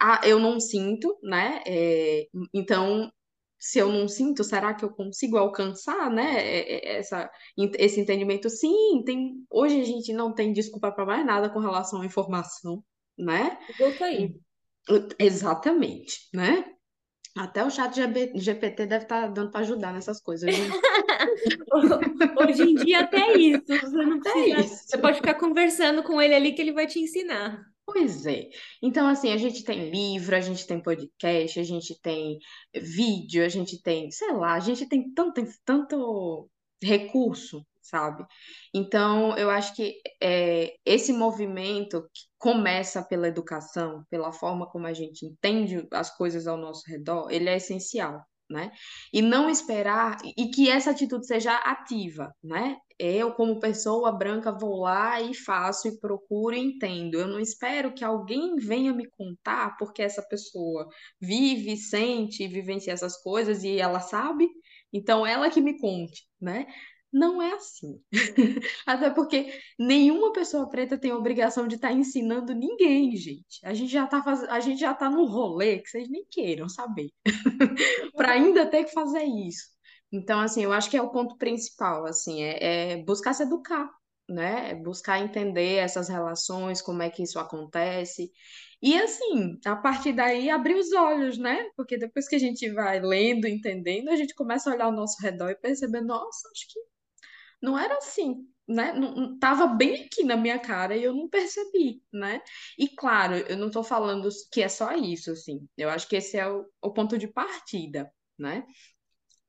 [0.00, 1.62] ah, eu não sinto, né?
[1.66, 3.10] É, então
[3.62, 7.30] se eu não sinto, será que eu consigo alcançar, né, essa,
[7.78, 8.50] esse entendimento?
[8.50, 12.82] Sim, tem, hoje a gente não tem desculpa para mais nada com relação à informação,
[13.18, 13.58] né?
[13.78, 14.34] Voltou aí.
[15.18, 16.64] Exatamente, né?
[17.36, 20.50] Até o chat GPT deve estar tá dando para ajudar nessas coisas.
[22.38, 24.84] Hoje em dia até isso, você não precisa, isso.
[24.86, 27.64] você pode ficar conversando com ele ali que ele vai te ensinar.
[27.86, 28.48] Pois é.
[28.82, 32.38] Então, assim, a gente tem livro, a gente tem podcast, a gente tem
[32.74, 36.48] vídeo, a gente tem, sei lá, a gente tem tanto, tanto
[36.82, 38.24] recurso, sabe?
[38.74, 44.92] Então, eu acho que é, esse movimento que começa pela educação, pela forma como a
[44.92, 48.24] gente entende as coisas ao nosso redor, ele é essencial.
[48.50, 48.70] Né?
[49.10, 52.76] E não esperar, e que essa atitude seja ativa, né?
[52.98, 57.18] Eu, como pessoa branca, vou lá e faço e procuro e entendo.
[57.18, 60.86] Eu não espero que alguém venha me contar porque essa pessoa
[61.18, 64.46] vive, sente, vivencia essas coisas e ela sabe,
[64.92, 66.66] então ela que me conte, né?
[67.12, 68.00] Não é assim.
[68.86, 73.60] Até porque nenhuma pessoa preta tem a obrigação de estar tá ensinando ninguém, gente.
[73.64, 74.42] A gente já está faz...
[74.44, 77.10] a gente já tá num rolê que vocês nem queiram saber.
[78.16, 79.72] para ainda ter que fazer isso.
[80.10, 83.88] Então, assim, eu acho que é o ponto principal, assim, é, é buscar se educar,
[84.28, 84.70] né?
[84.72, 88.30] É buscar entender essas relações, como é que isso acontece.
[88.82, 91.64] E, assim, a partir daí, abrir os olhos, né?
[91.76, 95.16] Porque depois que a gente vai lendo, entendendo, a gente começa a olhar ao nosso
[95.22, 96.91] redor e perceber, nossa, acho que
[97.62, 98.92] não era assim, né?
[98.92, 102.42] Não, tava bem aqui na minha cara e eu não percebi, né?
[102.78, 105.66] E claro, eu não tô falando que é só isso, assim.
[105.76, 108.64] Eu acho que esse é o, o ponto de partida, né?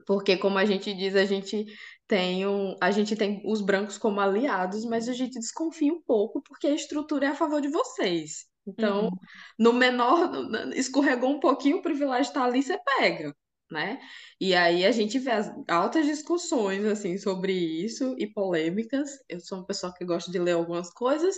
[0.05, 1.65] Porque, como a gente diz, a gente
[2.07, 6.41] tem um, a gente tem os brancos como aliados, mas a gente desconfia um pouco
[6.41, 8.45] porque a estrutura é a favor de vocês.
[8.65, 9.11] Então, uhum.
[9.59, 10.31] no menor,
[10.75, 13.35] escorregou um pouquinho, o privilégio está ali, você pega,
[13.73, 13.99] né?
[14.39, 19.11] E aí a gente vê as altas discussões, assim, sobre isso e polêmicas.
[19.27, 21.35] Eu sou uma pessoa que gosta de ler algumas coisas,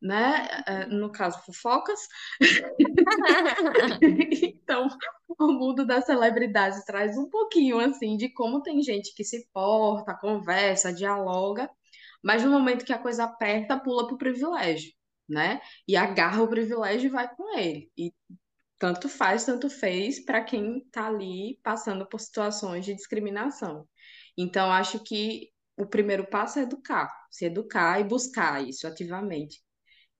[0.00, 0.46] né?
[0.66, 1.98] É, no caso, fofocas.
[4.42, 4.88] então,
[5.38, 10.14] o mundo das celebridades traz um pouquinho, assim, de como tem gente que se porta,
[10.14, 11.70] conversa, dialoga,
[12.22, 14.92] mas no momento que a coisa aperta, pula pro privilégio,
[15.28, 15.60] né?
[15.86, 17.90] E agarra o privilégio e vai com ele.
[17.96, 18.12] E
[18.78, 23.86] tanto faz, tanto fez para quem está ali passando por situações de discriminação.
[24.36, 29.60] Então, acho que o primeiro passo é educar, se educar e buscar isso ativamente.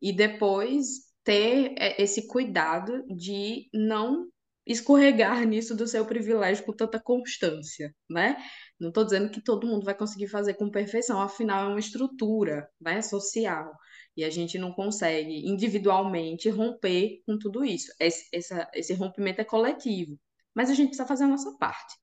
[0.00, 4.26] E depois ter é, esse cuidado de não
[4.66, 8.36] escorregar nisso do seu privilégio com tanta constância, né?
[8.78, 12.68] Não estou dizendo que todo mundo vai conseguir fazer com perfeição, afinal é uma estrutura,
[12.80, 13.72] né, social.
[14.18, 17.92] E a gente não consegue individualmente romper com tudo isso.
[18.00, 20.18] Esse, essa, esse rompimento é coletivo,
[20.52, 21.94] mas a gente precisa fazer a nossa parte,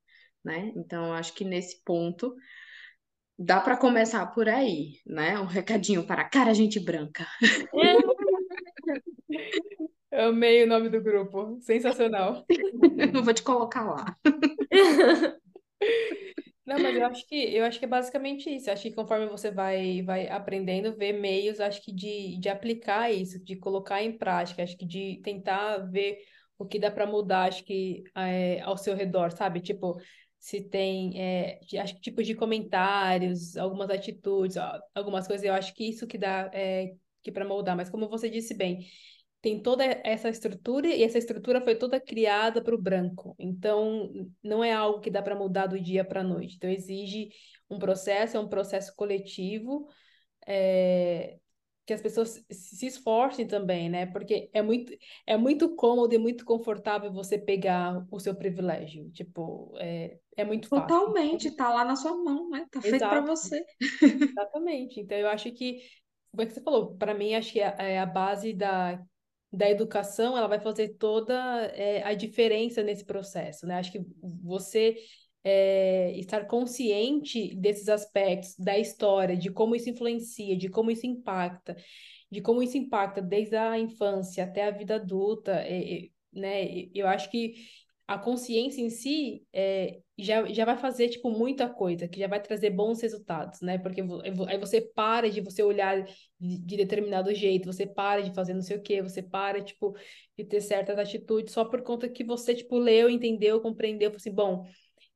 [0.41, 0.71] né?
[0.77, 2.33] Então, acho que nesse ponto
[3.37, 5.37] dá para começar por aí, né?
[5.37, 7.27] Um recadinho para a cara gente branca.
[10.09, 12.45] Amei o nome do grupo, sensacional.
[13.13, 14.17] Eu vou te colocar lá.
[16.65, 18.69] Não, mas eu acho que eu acho que é basicamente isso.
[18.69, 23.11] Eu acho que conforme você vai vai aprendendo, ver meios, acho que de, de aplicar
[23.11, 26.17] isso, de colocar em prática, acho que de tentar ver
[26.57, 29.59] o que dá para mudar, acho que é, ao seu redor, sabe?
[29.61, 29.99] Tipo,
[30.39, 34.57] se tem, é, acho que tipos de comentários, algumas atitudes,
[34.95, 37.75] algumas coisas, eu acho que isso que dá é, que para moldar.
[37.75, 38.87] Mas como você disse bem,
[39.45, 43.35] tem toda essa estrutura e essa estrutura foi toda criada para o branco.
[43.37, 44.11] Então,
[44.43, 46.55] não é algo que dá para mudar do dia para a noite.
[46.55, 47.29] Então, exige
[47.69, 49.87] um processo, é um processo coletivo.
[50.47, 51.37] é,
[51.85, 54.07] que as pessoas se esforcem também, né?
[54.07, 54.91] Porque é muito,
[55.27, 59.11] é muito cômodo e muito confortável você pegar o seu privilégio.
[59.11, 60.87] Tipo, é, é muito fácil.
[60.87, 62.65] Totalmente, tá lá na sua mão, né?
[62.71, 63.63] Tá feito para você.
[64.01, 64.99] Exatamente.
[64.99, 65.81] Então, eu acho que,
[66.31, 68.99] como é que você falou, para mim, acho que a, é a base da,
[69.55, 71.33] da educação, ela vai fazer toda
[71.73, 73.75] é, a diferença nesse processo, né?
[73.75, 74.05] Acho que
[74.43, 74.97] você
[75.43, 81.75] é, estar consciente desses aspectos da história, de como isso influencia, de como isso impacta,
[82.31, 86.87] de como isso impacta desde a infância até a vida adulta, é, né?
[86.93, 87.53] Eu acho que
[88.07, 92.39] a consciência em si é, já, já vai fazer, tipo, muita coisa, que já vai
[92.41, 93.77] trazer bons resultados, né?
[93.79, 94.01] Porque
[94.47, 96.03] aí você para de você olhar
[96.39, 99.95] de, de determinado jeito, você para de fazer não sei o quê, você para, tipo,
[100.37, 104.65] de ter certas atitudes só por conta que você, tipo, leu, entendeu, compreendeu, assim, bom,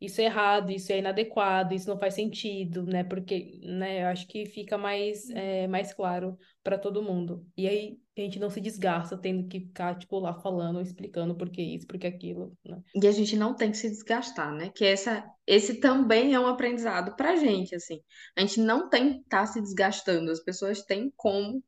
[0.02, 3.04] isso é errado, isso é inadequado, isso não faz sentido, né?
[3.04, 7.46] Porque, né, eu acho que fica mais, é, mais claro para todo mundo.
[7.58, 11.50] E aí a gente não se desgasta tendo que ficar, tipo, lá falando, explicando por
[11.50, 12.82] que isso, por que aquilo, né?
[12.96, 14.72] E a gente não tem que se desgastar, né?
[14.74, 18.02] Que essa, esse também é um aprendizado pra gente, assim.
[18.38, 21.62] A gente não tem que estar tá se desgastando, as pessoas têm como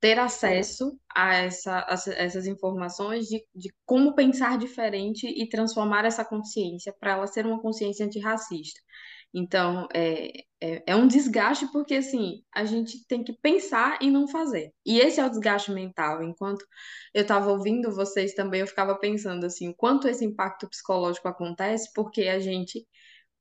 [0.00, 6.24] ter acesso a, essa, a essas informações de, de como pensar diferente e transformar essa
[6.24, 8.80] consciência para ela ser uma consciência antirracista.
[9.34, 14.26] Então, é, é, é, um desgaste porque, assim, a gente tem que pensar e não
[14.26, 14.72] fazer.
[14.86, 16.22] E esse é o desgaste mental.
[16.22, 16.64] Enquanto
[17.12, 21.90] eu estava ouvindo vocês também, eu ficava pensando, assim, o quanto esse impacto psicológico acontece
[21.94, 22.86] porque a gente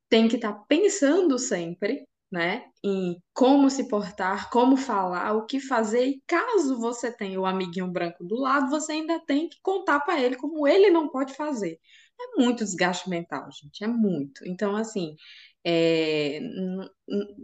[0.09, 2.65] tem que estar tá pensando sempre né?
[2.83, 6.05] Em como se portar, como falar, o que fazer.
[6.05, 10.21] E caso você tenha o amiguinho branco do lado, você ainda tem que contar para
[10.21, 11.79] ele como ele não pode fazer.
[12.19, 14.45] É muito desgaste mental, gente, é muito.
[14.45, 15.15] Então, assim,
[15.65, 16.39] é,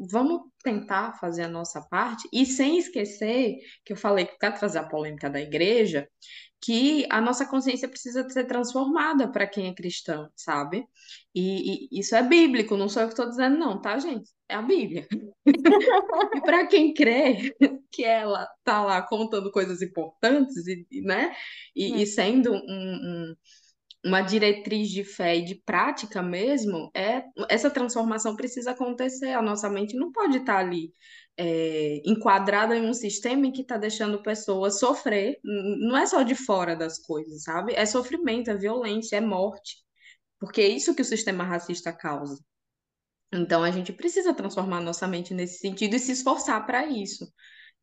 [0.10, 4.80] vamos tentar fazer a nossa parte e sem esquecer que eu falei que para trazer
[4.80, 6.08] a polêmica da igreja,
[6.64, 10.88] que a nossa consciência precisa ser transformada para quem é cristão, sabe?
[11.36, 14.32] E, e, isso é bíblico, não sou eu que estou dizendo, não, tá, gente?
[14.48, 15.06] É a Bíblia.
[15.46, 17.54] e para quem crê
[17.92, 21.36] que ela tá lá contando coisas importantes, e, né?
[21.76, 23.36] E, e sendo um, um,
[24.06, 29.34] uma diretriz de fé e de prática mesmo, é essa transformação precisa acontecer.
[29.34, 30.94] A nossa mente não pode estar tá ali
[31.38, 35.40] é, enquadrada em um sistema que está deixando pessoas sofrer.
[35.44, 37.74] Não é só de fora das coisas, sabe?
[37.74, 39.78] É sofrimento, é violência, é morte.
[40.40, 42.40] Porque é isso que o sistema racista causa.
[43.34, 47.28] Então a gente precisa transformar nossa mente nesse sentido e se esforçar para isso.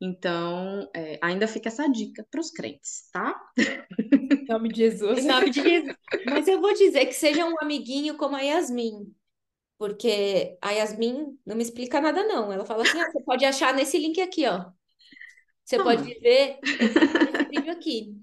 [0.02, 3.38] Então, é, ainda fica essa dica para os crentes, tá?
[3.58, 5.18] Em nome de Jesus.
[5.18, 5.96] Em nome de Jesus.
[6.24, 9.14] Mas eu vou dizer que seja um amiguinho como a Yasmin.
[9.80, 12.52] Porque a Yasmin não me explica nada, não.
[12.52, 14.66] Ela fala assim: ah, você pode achar nesse link aqui, ó.
[15.64, 15.82] Você ah.
[15.82, 18.14] pode ver esse vídeo aqui.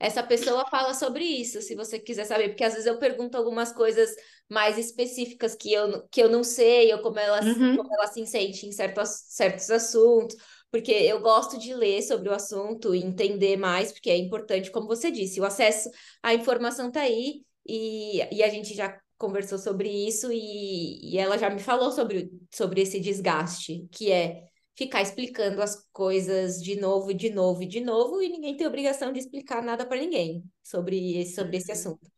[0.00, 3.70] Essa pessoa fala sobre isso, se você quiser saber, porque às vezes eu pergunto algumas
[3.70, 4.14] coisas
[4.48, 7.76] mais específicas que eu, que eu não sei, ou como ela, uhum.
[7.76, 10.36] como ela se sente em certos, certos assuntos,
[10.70, 14.86] porque eu gosto de ler sobre o assunto e entender mais, porque é importante, como
[14.86, 15.90] você disse, o acesso
[16.22, 21.38] à informação está aí, e, e a gente já conversou sobre isso e, e ela
[21.38, 24.44] já me falou sobre, sobre esse desgaste, que é
[24.76, 28.66] ficar explicando as coisas de novo e de novo e de novo, e ninguém tem
[28.66, 31.78] obrigação de explicar nada para ninguém sobre esse, sobre esse uhum.
[31.78, 32.10] assunto.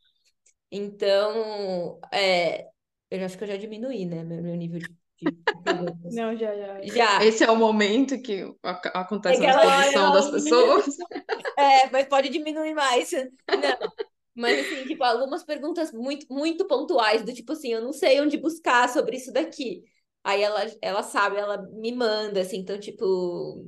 [0.71, 2.67] Então, é,
[3.11, 6.83] eu acho que eu já diminuí, né, meu, meu nível de, de Não, já, já,
[6.83, 7.25] já.
[7.25, 10.87] Esse é o momento que acontece é a exposição das pessoas.
[11.59, 13.13] É, mas pode diminuir mais.
[13.13, 14.06] Não,
[14.37, 18.37] mas, assim, tipo, algumas perguntas muito, muito pontuais, do tipo assim, eu não sei onde
[18.37, 19.83] buscar sobre isso daqui.
[20.23, 23.65] Aí ela, ela sabe, ela me manda, assim, então, tipo,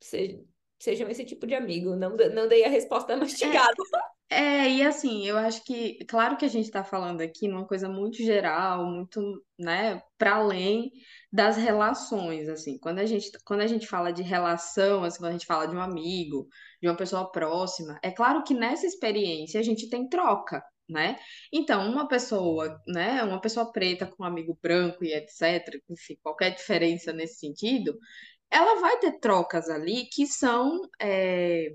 [0.00, 0.40] se,
[0.78, 3.74] sejam esse tipo de amigo, não, não dei a resposta mastigada.
[4.30, 7.66] É, é, e assim, eu acho que, claro que a gente está falando aqui numa
[7.66, 9.20] coisa muito geral, muito,
[9.58, 10.90] né, para além
[11.32, 15.32] das relações, assim, quando a gente, quando a gente fala de relação, assim, quando a
[15.32, 16.48] gente fala de um amigo,
[16.82, 21.16] de uma pessoa próxima, é claro que nessa experiência a gente tem troca, né?
[21.52, 26.50] Então, uma pessoa, né, uma pessoa preta com um amigo branco e etc, enfim, qualquer
[26.50, 27.96] diferença nesse sentido,
[28.50, 31.68] ela vai ter trocas ali que são é,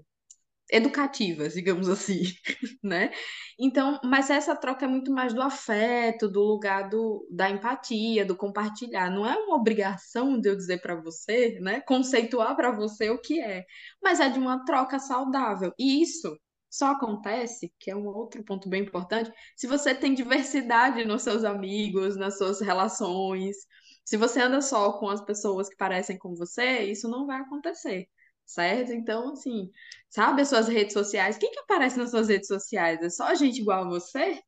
[0.72, 2.24] educativas, digamos assim,
[2.84, 3.12] né?
[3.60, 8.36] Então, mas essa troca é muito mais do afeto, do lugar do, da empatia, do
[8.36, 9.10] compartilhar.
[9.10, 11.82] Não é uma obrigação de eu dizer para você, né?
[11.82, 13.66] Conceituar para você o que é,
[14.02, 15.74] mas é de uma troca saudável.
[15.80, 16.38] E isso
[16.70, 21.44] só acontece, que é um outro ponto bem importante, se você tem diversidade nos seus
[21.46, 23.56] amigos, nas suas relações,
[24.04, 28.08] Se você anda só com as pessoas que parecem com você, isso não vai acontecer,
[28.46, 28.92] certo?
[28.94, 29.70] Então, assim,
[30.10, 31.38] sabe as suas redes sociais?
[31.38, 33.02] Quem que aparece nas suas redes sociais?
[33.02, 34.40] É só gente igual a você?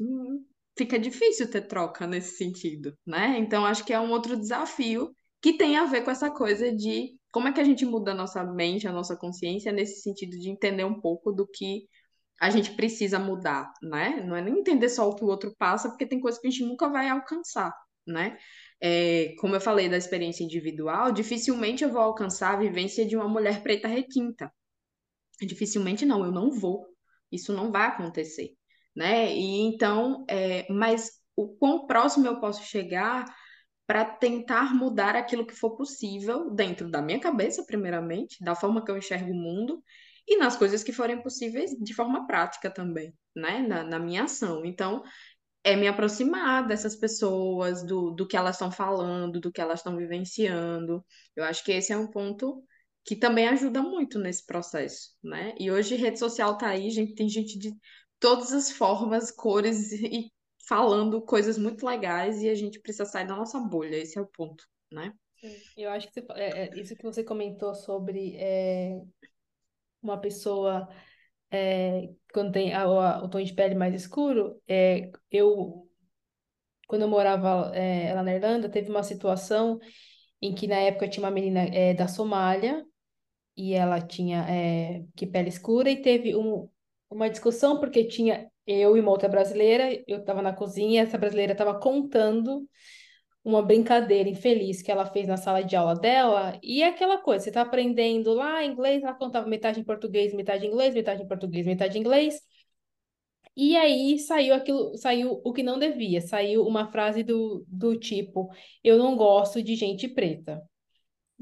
[0.00, 0.44] Hum,
[0.76, 3.38] fica difícil ter troca nesse sentido, né?
[3.38, 7.16] Então, acho que é um outro desafio que tem a ver com essa coisa de
[7.32, 10.50] como é que a gente muda a nossa mente, a nossa consciência, nesse sentido de
[10.50, 11.88] entender um pouco do que
[12.40, 14.22] a gente precisa mudar, né?
[14.26, 16.50] Não é nem entender só o que o outro passa, porque tem coisas que a
[16.50, 17.72] gente nunca vai alcançar,
[18.06, 18.36] né?
[18.84, 23.28] É, como eu falei da experiência individual, dificilmente eu vou alcançar a vivência de uma
[23.28, 24.52] mulher preta requinta.
[25.40, 26.86] Dificilmente não, eu não vou.
[27.30, 28.50] Isso não vai acontecer,
[28.94, 29.32] né?
[29.34, 33.24] E então, é, mas o quão próximo eu posso chegar
[33.86, 38.90] para tentar mudar aquilo que for possível dentro da minha cabeça, primeiramente, da forma que
[38.90, 39.82] eu enxergo o mundo
[40.26, 43.60] e nas coisas que forem possíveis de forma prática também, né?
[43.60, 44.64] Na, na minha ação.
[44.64, 45.02] Então,
[45.64, 49.96] é me aproximar dessas pessoas, do, do que elas estão falando, do que elas estão
[49.96, 51.04] vivenciando.
[51.36, 52.64] Eu acho que esse é um ponto
[53.04, 55.54] que também ajuda muito nesse processo, né?
[55.58, 57.72] E hoje rede social tá aí, gente, tem gente de
[58.18, 60.32] todas as formas, cores e
[60.66, 64.26] falando coisas muito legais e a gente precisa sair da nossa bolha, esse é o
[64.26, 65.12] ponto, né?
[65.76, 69.00] Eu acho que você, é, é, isso que você comentou sobre é,
[70.00, 70.88] uma pessoa
[71.52, 75.88] é, quando tem a, a, o tom de pele mais escuro, é, eu
[76.88, 79.78] quando eu morava é, lá na Irlanda, teve uma situação
[80.42, 82.84] em que na época tinha uma menina é, da Somália
[83.56, 86.68] e ela tinha é, que pele escura e teve um,
[87.08, 91.52] uma discussão porque tinha eu e uma outra brasileira, eu estava na cozinha, essa brasileira
[91.52, 92.68] estava contando
[93.44, 97.44] uma brincadeira infeliz que ela fez na sala de aula dela, e é aquela coisa,
[97.44, 101.28] você está aprendendo lá inglês, ela contava metade em português, metade em inglês, metade em
[101.28, 102.40] português, metade em inglês.
[103.56, 108.48] E aí saiu aquilo, saiu o que não devia, saiu uma frase do, do tipo:
[108.82, 110.62] Eu não gosto de gente preta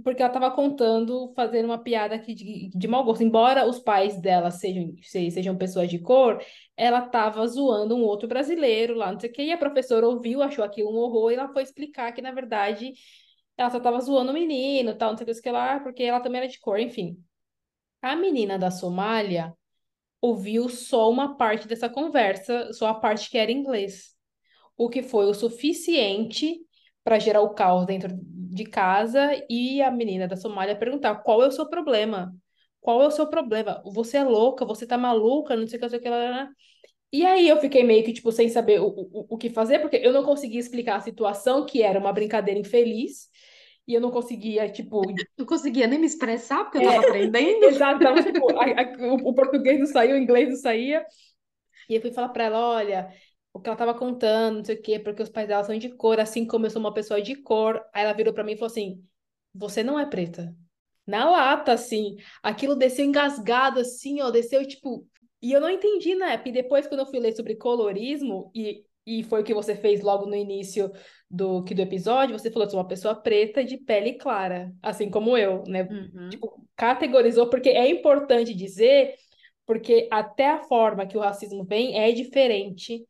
[0.02, 3.22] porque ela estava contando, fazendo uma piada aqui de, de mau gosto.
[3.22, 6.42] Embora os pais dela sejam, sejam pessoas de cor,
[6.76, 10.42] ela estava zoando um outro brasileiro lá, não sei o que, e a professora ouviu,
[10.42, 12.92] achou aquilo um horror, e ela foi explicar que, na verdade,
[13.56, 16.40] ela só estava zoando o menino, tal, não sei o que lá, porque ela também
[16.40, 17.16] era de cor, enfim.
[18.02, 19.54] A menina da Somália
[20.20, 24.14] ouviu só uma parte dessa conversa, só a parte que era inglês.
[24.76, 26.60] O que foi o suficiente
[27.04, 31.46] para gerar o caos dentro de casa e a menina da Somália perguntar qual é
[31.46, 32.34] o seu problema?
[32.80, 33.82] Qual é o seu problema?
[33.84, 34.64] Você é louca?
[34.64, 35.56] Você tá maluca?
[35.56, 36.08] Não sei o que, não sei o que.
[36.08, 36.48] Lá,
[37.12, 39.96] E aí eu fiquei meio que, tipo, sem saber o, o, o que fazer, porque
[39.96, 43.28] eu não conseguia explicar a situação, que era uma brincadeira infeliz,
[43.86, 45.02] e eu não conseguia, tipo...
[45.36, 47.64] Não conseguia nem me expressar, porque eu tava é, aprendendo.
[47.66, 51.04] Exatamente, tipo, a, a, o, o português não saiu, o inglês não saía.
[51.88, 53.12] E eu fui falar pra ela, olha,
[53.52, 55.90] o que ela tava contando, não sei o quê, porque os pais dela são de
[55.90, 57.82] cor, assim como eu sou uma pessoa de cor.
[57.92, 59.04] Aí ela virou para mim e falou assim:
[59.54, 60.54] Você não é preta.
[61.06, 62.16] Na lata, assim.
[62.42, 65.06] Aquilo desceu engasgado, assim, ó, desceu tipo.
[65.42, 66.50] E eu não entendi na época.
[66.50, 70.02] E depois, quando eu fui ler sobre colorismo, e, e foi o que você fez
[70.02, 70.92] logo no início
[71.28, 75.10] do, que do episódio, você falou que sou uma pessoa preta de pele clara, assim
[75.10, 75.82] como eu, né?
[75.82, 76.28] Uhum.
[76.28, 79.14] Tipo, categorizou, porque é importante dizer,
[79.66, 83.06] porque até a forma que o racismo vem é diferente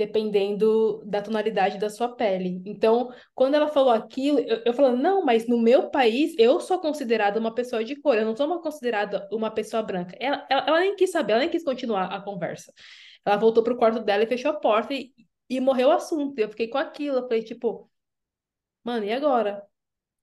[0.00, 2.62] dependendo da tonalidade da sua pele.
[2.64, 6.80] Então, quando ela falou aquilo, eu, eu falei, não, mas no meu país eu sou
[6.80, 10.16] considerada uma pessoa de cor, eu não sou uma considerada uma pessoa branca.
[10.18, 12.72] Ela, ela, ela nem quis saber, ela nem quis continuar a conversa.
[13.26, 15.12] Ela voltou pro quarto dela e fechou a porta e,
[15.50, 16.38] e morreu o assunto.
[16.38, 17.90] Eu fiquei com aquilo, eu falei, tipo,
[18.82, 19.62] mano, e agora?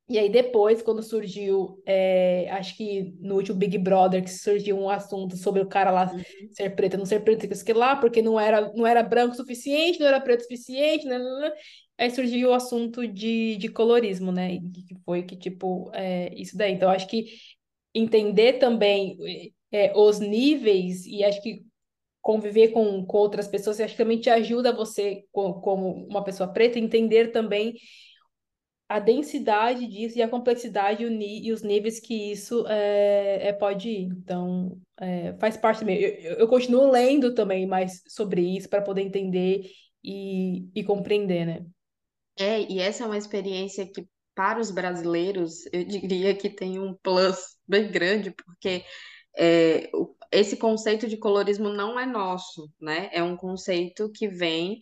[0.09, 4.89] E aí depois, quando surgiu, é, acho que no último Big Brother, que surgiu um
[4.89, 6.21] assunto sobre o cara lá uhum.
[6.53, 9.99] ser preto, não ser preto, que lá, porque não era, não era branco o suficiente,
[9.99, 11.19] não era preto o suficiente, né?
[11.19, 11.51] né, né.
[11.97, 14.53] Aí surgiu o assunto de, de colorismo, né?
[14.53, 16.71] E que foi que, tipo, é, isso daí.
[16.71, 17.25] Então, acho que
[17.93, 19.17] entender também
[19.71, 21.63] é, os níveis e acho que
[22.21, 26.77] conviver com, com outras pessoas, acho que também te ajuda você, como uma pessoa preta,
[26.77, 27.73] entender também
[28.89, 34.03] a densidade disso e a complexidade e, os níveis que isso é, é pode ir.
[34.05, 36.05] Então, é, faz parte mesmo.
[36.05, 39.69] Eu, eu, continuo lendo também mais sobre isso para poder entender
[40.03, 41.65] e, e compreender, né?
[42.39, 46.95] É, e essa é uma experiência que, para os brasileiros, eu diria que tem um
[47.01, 48.85] plus bem grande, porque
[49.37, 49.89] é,
[50.31, 53.09] esse conceito de colorismo não é nosso, né?
[53.11, 54.79] É um conceito que vem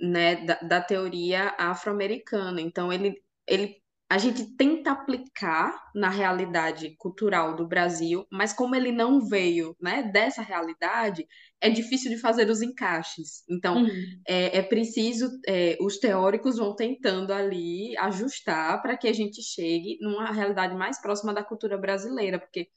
[0.00, 2.60] né, da, da teoria afro-americana.
[2.60, 3.20] Então, ele
[3.50, 3.80] ele
[4.12, 10.02] a gente tenta aplicar na realidade cultural do Brasil, mas como ele não veio, né,
[10.02, 11.24] dessa realidade,
[11.60, 13.44] é difícil de fazer os encaixes.
[13.48, 14.20] Então, Uhum.
[14.26, 19.96] é, é preciso, é, os teóricos vão tentando ali ajustar para que a gente chegue
[20.00, 22.68] numa realidade mais próxima da cultura brasileira, porque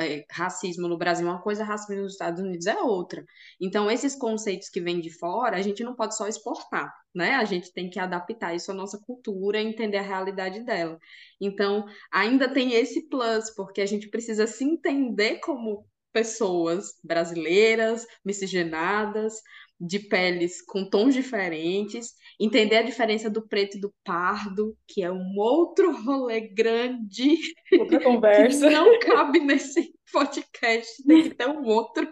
[0.00, 3.24] é, racismo no Brasil é uma coisa, racismo nos Estados Unidos é outra.
[3.60, 7.34] Então, esses conceitos que vêm de fora, a gente não pode só exportar, né?
[7.34, 10.98] A gente tem que adaptar isso à nossa cultura e entender a realidade dela.
[11.40, 19.40] Então, ainda tem esse plus, porque a gente precisa se entender como pessoas brasileiras, miscigenadas,
[19.84, 25.10] de peles com tons diferentes, entender a diferença do preto e do pardo, que é
[25.10, 27.36] um outro rolê grande
[27.76, 28.70] Outra que conversa.
[28.70, 32.08] não cabe nesse podcast, tem que ter um outro,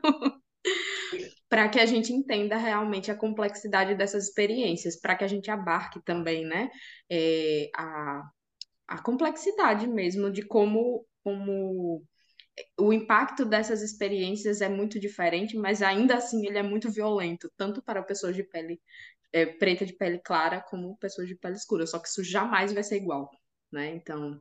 [1.48, 6.02] para que a gente entenda realmente a complexidade dessas experiências, para que a gente abarque
[6.04, 6.70] também, né,
[7.08, 8.22] é, a,
[8.88, 12.02] a complexidade mesmo de como, como
[12.78, 17.82] o impacto dessas experiências é muito diferente, mas ainda assim ele é muito violento, tanto
[17.82, 18.80] para pessoas de pele
[19.32, 22.82] é, preta de pele clara como pessoas de pele escura, só que isso jamais vai
[22.82, 23.30] ser igual,
[23.72, 23.94] né?
[23.94, 24.40] Então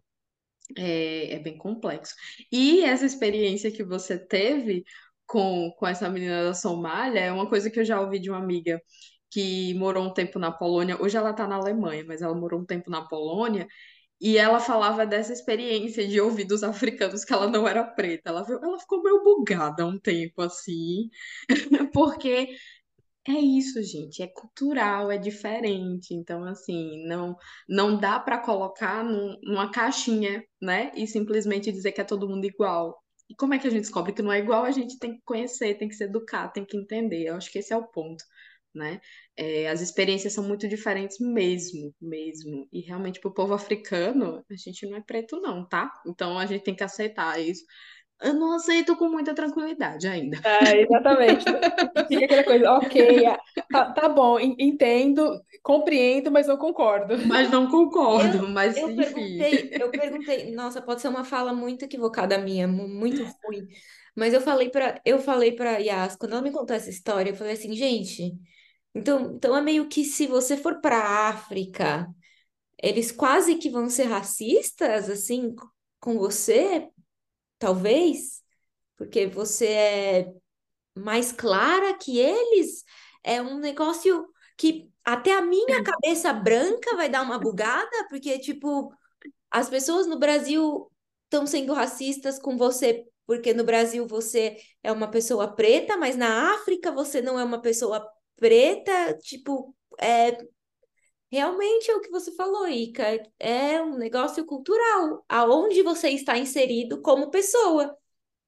[0.78, 2.16] é, é bem complexo.
[2.52, 4.84] E essa experiência que você teve
[5.26, 8.40] com, com essa menina da Somália é uma coisa que eu já ouvi de uma
[8.40, 8.82] amiga
[9.32, 11.02] que morou um tempo na Polônia.
[11.02, 13.68] Hoje ela está na Alemanha, mas ela morou um tempo na Polônia.
[14.22, 18.30] E ela falava dessa experiência de ouvir dos africanos que ela não era preta.
[18.32, 21.10] Ela, ela ficou meio bugada um tempo assim,
[21.94, 22.56] porque
[23.28, 26.14] é isso, gente, é cultural, é diferente.
[26.14, 27.36] Então, assim, não
[27.68, 30.92] não dá para colocar num- numa caixinha, né?
[30.96, 32.98] E simplesmente dizer que é todo mundo igual.
[33.30, 34.64] E como é que a gente descobre que não é igual?
[34.66, 37.26] A gente tem que conhecer, tem que se educar, tem que entender.
[37.28, 38.24] Eu acho que esse é o ponto,
[38.74, 39.02] né?
[39.38, 42.68] É, as experiências são muito diferentes mesmo, mesmo.
[42.72, 45.92] E realmente, para o povo africano, a gente não é preto, não, tá?
[46.08, 47.64] Então a gente tem que aceitar isso.
[48.22, 50.38] Eu não aceito com muita tranquilidade ainda.
[50.44, 51.46] É, exatamente.
[52.08, 53.40] Fica aquela coisa, ok, ah,
[53.72, 57.16] tá, tá bom, en- entendo, compreendo, mas não concordo.
[57.22, 59.46] Mas não concordo, Eu, mas eu enfim.
[59.48, 63.68] perguntei, eu perguntei, nossa, pode ser uma fala muito equivocada minha, mu- muito ruim,
[64.16, 67.36] mas eu falei para, eu falei para Yas, quando ela me contou essa história, eu
[67.36, 68.34] falei assim, gente,
[68.94, 72.08] então, então é meio que se você for para a África,
[72.82, 75.56] eles quase que vão ser racistas assim
[76.00, 76.90] com você,
[77.60, 78.42] talvez,
[78.98, 80.34] porque você é
[80.98, 82.84] mais clara que eles,
[83.24, 88.94] é um negócio que até a minha cabeça branca vai dar uma bugada, porque, tipo,
[89.52, 90.92] as pessoas no Brasil
[91.26, 96.54] estão sendo racistas com você, porque no Brasil você é uma pessoa preta, mas na
[96.56, 98.08] África você não é uma pessoa
[98.40, 100.38] preta, tipo, é.
[101.32, 103.22] Realmente é o que você falou, Ica.
[103.40, 107.96] É um negócio cultural, aonde você está inserido como pessoa.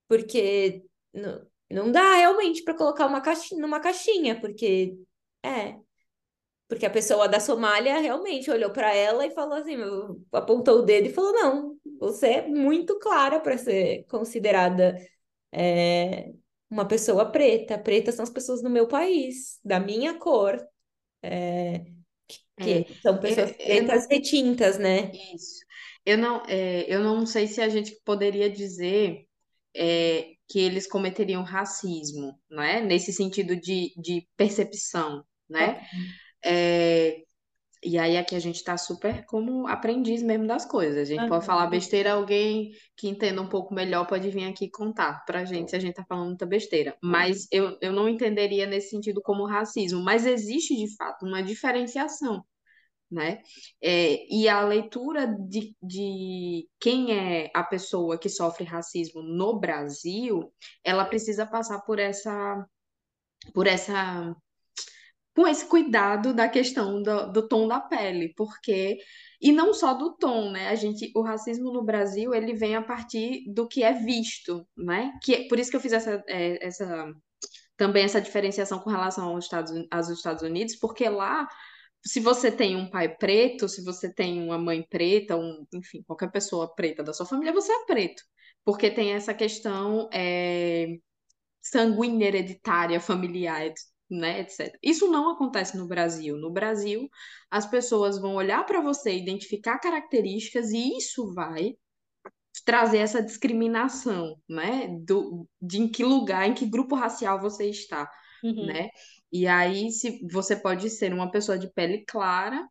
[0.07, 4.97] Porque não, não dá realmente para colocar uma caixinha, numa caixinha, porque
[5.43, 5.79] é,
[6.71, 9.75] porque a pessoa da Somália realmente olhou para ela e falou assim,
[10.31, 14.95] apontou o dedo e falou: não, você é muito clara para ser considerada
[15.51, 16.31] é,
[16.71, 17.79] uma pessoa preta.
[17.79, 20.57] Pretas são as pessoas do meu país, da minha cor,
[21.23, 21.85] é,
[22.57, 25.11] É, que são pessoas eu, eu pretas não, retintas, né?
[25.33, 25.65] isso.
[26.05, 29.27] Eu não, é, eu não sei se a gente poderia dizer
[29.75, 32.81] é, que eles cometeriam racismo, né?
[32.81, 35.81] Nesse sentido de, de percepção, né?
[36.43, 37.23] É,
[37.83, 40.97] E aí aqui a gente tá super como aprendiz mesmo das coisas.
[40.97, 45.25] A gente pode falar besteira, alguém que entenda um pouco melhor pode vir aqui contar
[45.25, 46.95] pra gente se a gente tá falando muita besteira.
[47.01, 50.03] Mas eu, eu não entenderia nesse sentido como racismo.
[50.03, 52.45] Mas existe de fato uma diferenciação,
[53.09, 53.41] né?
[53.81, 60.53] É, e a leitura de, de quem é a pessoa que sofre racismo no Brasil,
[60.83, 62.63] ela precisa passar por essa,
[63.55, 64.35] por essa
[65.35, 68.97] com esse cuidado da questão do, do tom da pele, porque
[69.41, 70.67] e não só do tom, né?
[70.69, 75.11] A gente, o racismo no Brasil ele vem a partir do que é visto, né?
[75.23, 77.11] Que por isso que eu fiz essa, é, essa
[77.77, 81.47] também essa diferenciação com relação aos Estados, aos Estados Unidos, porque lá
[82.05, 86.31] se você tem um pai preto, se você tem uma mãe preta, um, enfim, qualquer
[86.31, 88.23] pessoa preta da sua família, você é preto.
[88.65, 90.97] Porque tem essa questão é,
[91.61, 93.71] sanguínea hereditária, familiar,
[94.11, 94.79] né, etc.
[94.83, 96.37] Isso não acontece no Brasil.
[96.37, 97.09] No Brasil,
[97.51, 101.75] as pessoas vão olhar para você, identificar características e isso vai
[102.65, 108.09] trazer essa discriminação, né, do, de em que lugar, em que grupo racial você está,
[108.43, 108.71] Uhum.
[108.73, 108.89] né?
[109.31, 112.67] E aí, se você pode ser uma pessoa de pele clara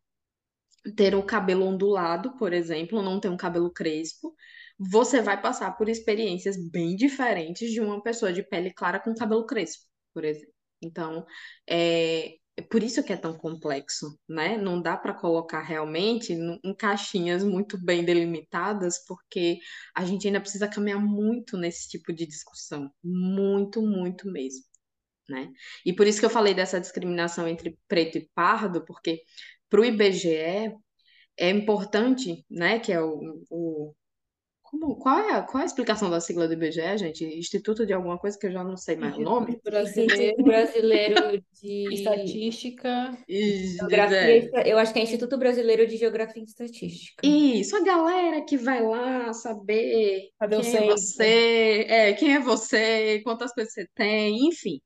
[0.95, 4.35] ter o cabelo ondulado, por exemplo, não ter um cabelo crespo,
[4.79, 9.45] você vai passar por experiências bem diferentes de uma pessoa de pele clara com cabelo
[9.45, 10.50] crespo, por exemplo.
[10.81, 11.25] Então,
[11.67, 14.57] é, é por isso que é tão complexo, né?
[14.57, 19.59] Não dá para colocar realmente em caixinhas muito bem delimitadas, porque
[19.95, 24.63] a gente ainda precisa caminhar muito nesse tipo de discussão, muito, muito mesmo,
[25.29, 25.51] né?
[25.85, 29.21] E por isso que eu falei dessa discriminação entre preto e pardo, porque
[29.69, 30.75] para o IBGE
[31.37, 33.95] é importante, né, que é o, o
[34.71, 37.25] como, qual, é a, qual é a explicação da sigla do IBGE, gente?
[37.25, 39.59] Instituto de alguma coisa que eu já não sei mais o nome?
[39.61, 44.49] Brasileiro, Brasileiro de Estatística e Geografia.
[44.65, 47.27] Eu acho que é Instituto Brasileiro de Geografia e Estatística.
[47.27, 53.19] Isso, a galera que vai lá saber Cadê quem é você, é, quem é você,
[53.25, 54.79] quantas coisas você tem, enfim.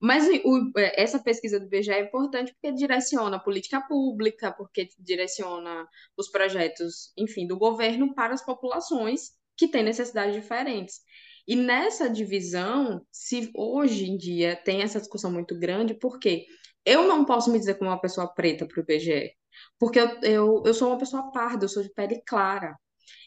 [0.00, 5.86] Mas o, essa pesquisa do IBGE é importante porque direciona a política pública, porque direciona
[6.16, 11.00] os projetos, enfim, do governo para as populações que têm necessidades diferentes.
[11.46, 16.46] E nessa divisão, se hoje em dia tem essa discussão muito grande, porque
[16.84, 19.32] eu não posso me dizer como uma pessoa preta para o IBGE,
[19.78, 22.76] porque eu, eu, eu sou uma pessoa parda, eu sou de pele clara.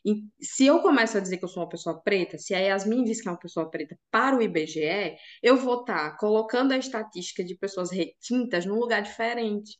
[0.05, 3.03] E se eu começo a dizer que eu sou uma pessoa preta, se a Yasmin
[3.03, 6.77] diz que é uma pessoa preta para o IBGE, eu vou estar tá colocando a
[6.77, 9.77] estatística de pessoas retintas num lugar diferente.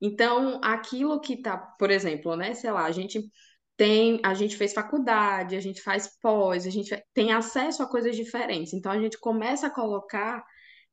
[0.00, 3.20] Então, aquilo que está, por exemplo, né, sei lá, a gente
[3.76, 8.16] tem, a gente fez faculdade, a gente faz pós, a gente tem acesso a coisas
[8.16, 8.72] diferentes.
[8.72, 10.44] Então, a gente começa a colocar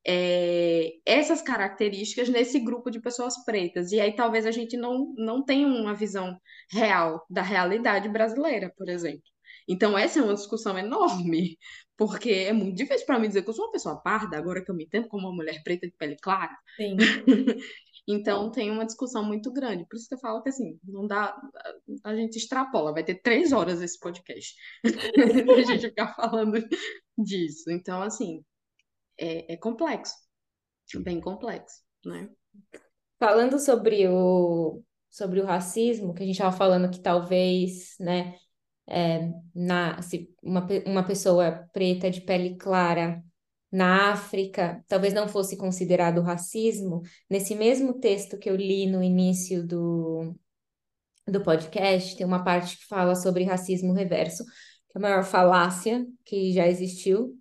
[0.06, 3.92] é, essas características nesse grupo de pessoas pretas.
[3.92, 6.38] E aí talvez a gente não, não tenha uma visão
[6.72, 9.24] real da realidade brasileira, por exemplo.
[9.68, 11.58] Então, essa é uma discussão enorme,
[11.98, 14.70] porque é muito difícil para mim dizer que eu sou uma pessoa parda, agora que
[14.70, 16.54] eu me entendo como uma mulher preta de pele clara.
[16.76, 16.98] Sim.
[18.08, 19.86] então, tem uma discussão muito grande.
[19.90, 21.34] Por isso que eu falo que, assim, não dá...
[22.04, 22.92] A gente extrapola.
[22.92, 24.54] Vai ter três horas esse podcast.
[25.58, 26.60] a gente ficar falando
[27.18, 27.72] disso.
[27.72, 28.44] Então, assim,
[29.18, 30.16] é, é complexo,
[31.04, 32.30] bem complexo, né?
[33.20, 38.36] Falando sobre o, sobre o racismo, que a gente estava falando que talvez, né,
[38.88, 43.24] é, na, se uma, uma pessoa preta de pele clara
[43.72, 49.66] na África talvez não fosse considerado racismo, nesse mesmo texto que eu li no início
[49.66, 50.36] do,
[51.28, 54.44] do podcast, tem uma parte que fala sobre racismo reverso,
[54.90, 57.36] que é a maior falácia que já existiu?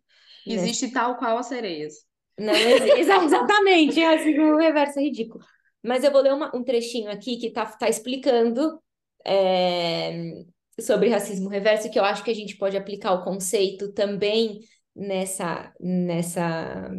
[0.46, 0.92] Existe né?
[0.92, 1.94] tal qual as sereias.
[2.38, 2.52] Não
[2.98, 5.44] exatamente, é assim, o reverso é ridículo.
[5.82, 8.80] Mas eu vou ler uma, um trechinho aqui que está tá explicando
[9.24, 10.44] é,
[10.80, 14.60] sobre racismo reverso, que eu acho que a gente pode aplicar o conceito também
[14.94, 16.90] nessa, nessa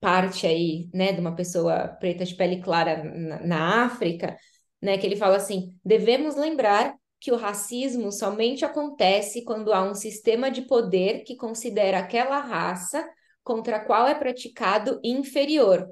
[0.00, 4.36] parte aí, né, de uma pessoa preta de pele clara na, na África,
[4.80, 9.94] né, que ele fala assim: devemos lembrar que o racismo somente acontece quando há um
[9.94, 13.06] sistema de poder que considera aquela raça
[13.44, 15.86] contra a qual é praticado inferior.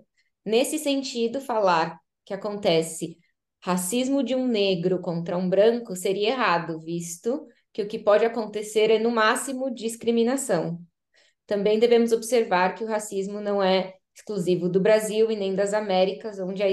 [0.44, 3.18] Nesse sentido, falar que acontece
[3.60, 8.90] racismo de um negro contra um branco seria errado, visto que o que pode acontecer
[8.90, 10.80] é, no máximo, discriminação.
[11.46, 16.40] Também devemos observar que o racismo não é exclusivo do Brasil e nem das Américas,
[16.40, 16.68] onde a,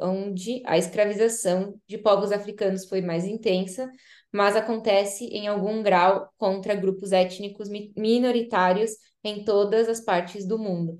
[0.00, 3.88] onde a escravização de povos africanos foi mais intensa,
[4.32, 10.98] mas acontece em algum grau contra grupos étnicos minoritários em todas as partes do mundo.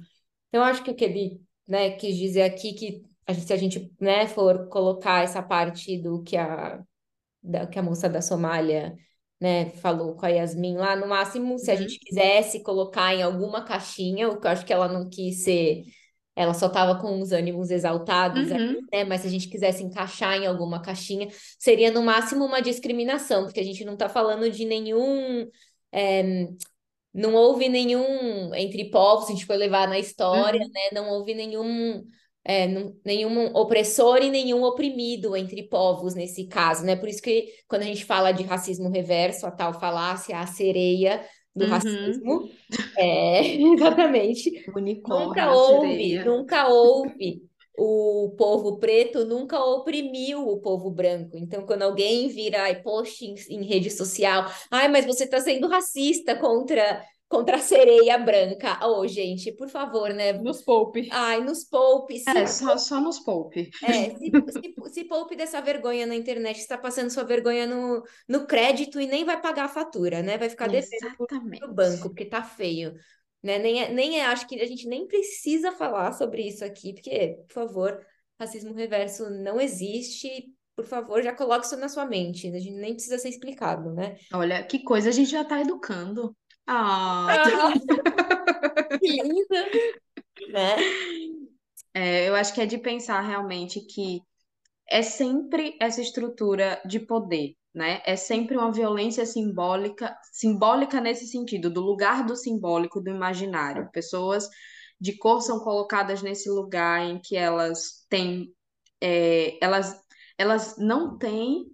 [0.49, 3.57] Então, acho que o que ele né, quis dizer aqui que a gente, se a
[3.57, 6.81] gente né, for colocar essa parte do que a,
[7.43, 8.95] da, que a moça da Somália
[9.41, 11.81] né, falou com a Yasmin lá, no máximo, se a uhum.
[11.81, 15.85] gente quisesse colocar em alguma caixinha, o que eu acho que ela não quis ser,
[16.35, 18.81] ela só estava com os ânimos exaltados, uhum.
[18.93, 23.45] né, mas se a gente quisesse encaixar em alguma caixinha, seria no máximo uma discriminação,
[23.45, 25.49] porque a gente não está falando de nenhum.
[25.93, 26.49] É,
[27.15, 30.69] não houve nenhum, entre povos, a gente for levar na história, uhum.
[30.69, 32.05] né, não houve nenhum
[32.47, 32.69] é,
[33.05, 36.95] nenhum opressor e nenhum oprimido entre povos nesse caso, né?
[36.95, 41.25] Por isso que quando a gente fala de racismo reverso, a tal falácia, a sereia
[41.55, 41.71] do uhum.
[41.71, 42.49] racismo,
[42.97, 44.65] é, exatamente.
[44.77, 47.43] Unicórnio, nunca houve, nunca houve
[47.79, 51.37] o povo preto nunca oprimiu o povo branco.
[51.37, 55.69] Então, quando alguém vira e post em, em, rede social, ai, mas você está sendo
[55.69, 58.79] racista contra contra a sereia branca.
[58.87, 60.33] Oh, gente, por favor, né?
[60.33, 61.09] Nos poupe.
[61.11, 62.19] Ai, nos poupe.
[62.19, 62.31] Se...
[62.31, 63.69] É, só, só nos poupe.
[63.83, 68.47] É, se, se, se poupe dessa vergonha na internet, está passando sua vergonha no, no
[68.47, 70.39] crédito e nem vai pagar a fatura, né?
[70.39, 71.17] Vai ficar devendo
[71.61, 72.95] no banco, porque tá feio.
[73.43, 73.59] Né?
[73.59, 77.39] Nem, é, nem é, acho que a gente nem precisa falar sobre isso aqui, porque,
[77.47, 78.07] por favor,
[78.39, 80.29] racismo reverso não existe,
[80.77, 82.49] Por favor, já coloque isso na sua mente.
[82.49, 84.17] A gente nem precisa ser explicado, né?
[84.33, 86.37] Olha, que coisa a gente já está educando.
[86.67, 87.27] Ah,
[89.01, 89.69] que linda!
[90.51, 90.77] Né?
[91.95, 94.21] É, eu acho que é de pensar realmente que
[94.89, 98.03] é sempre essa estrutura de poder, né?
[98.07, 103.91] É sempre uma violência simbólica, simbólica nesse sentido, do lugar do simbólico, do imaginário.
[103.93, 104.49] Pessoas
[105.01, 108.53] de cor são colocadas nesse lugar em que elas têm,
[109.01, 110.01] é, elas,
[110.39, 111.67] elas não têm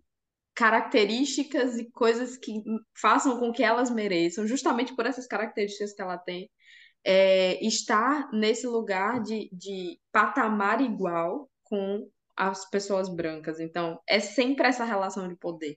[0.54, 2.62] características e coisas que
[2.94, 6.50] façam com que elas mereçam, justamente por essas características que ela tem,
[7.04, 13.60] é, estar nesse lugar de, de patamar igual com as pessoas brancas.
[13.60, 15.76] Então, é sempre essa relação de poder.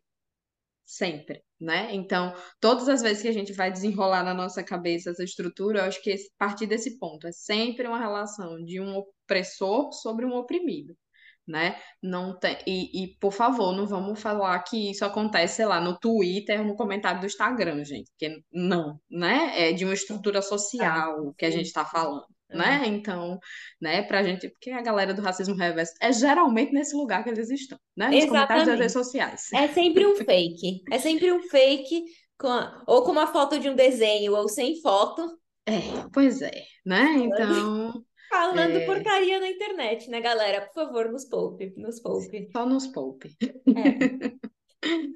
[0.85, 1.93] Sempre, né?
[1.95, 5.84] Então, todas as vezes que a gente vai desenrolar na nossa cabeça essa estrutura, eu
[5.85, 10.34] acho que a partir desse ponto é sempre uma relação de um opressor sobre um
[10.35, 10.95] oprimido
[11.47, 11.77] né?
[12.01, 15.97] Não tem, e, e, por favor, não vamos falar que isso acontece, sei lá, no
[15.97, 19.69] Twitter ou no comentário do Instagram, gente, porque não, né?
[19.69, 22.26] É de uma estrutura social ah, que a gente está falando.
[22.51, 22.59] Uhum.
[22.59, 22.84] Né?
[22.88, 23.39] Então,
[23.81, 27.49] né, pra gente, porque a galera do racismo reverso é geralmente nesse lugar que eles
[27.49, 28.07] estão, né?
[28.07, 28.30] Nos Exatamente.
[28.30, 29.53] comentários das redes sociais.
[29.53, 30.84] É sempre um fake.
[30.91, 32.03] É sempre um fake
[32.38, 35.27] com a, ou com uma foto de um desenho ou sem foto.
[35.65, 37.15] É, pois é, né?
[37.17, 38.85] Então, Falando é...
[38.85, 40.61] porcaria na internet, né, galera?
[40.61, 42.49] Por favor, nos poupe, nos poupe.
[42.52, 43.35] Só nos poupe.
[43.41, 44.31] É.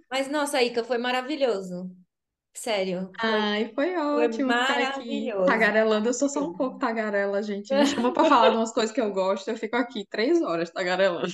[0.10, 1.90] Mas, nossa, Ica, foi maravilhoso.
[2.53, 3.11] Sério.
[3.19, 5.45] Foi, Ai, foi ótimo foi maravilhoso.
[5.45, 6.10] tagarelando.
[6.10, 7.73] Eu sou só um pouco tagarela, gente.
[7.73, 10.72] Me chama pra falar de umas coisas que eu gosto, eu fico aqui três horas
[10.72, 11.31] tagarelando.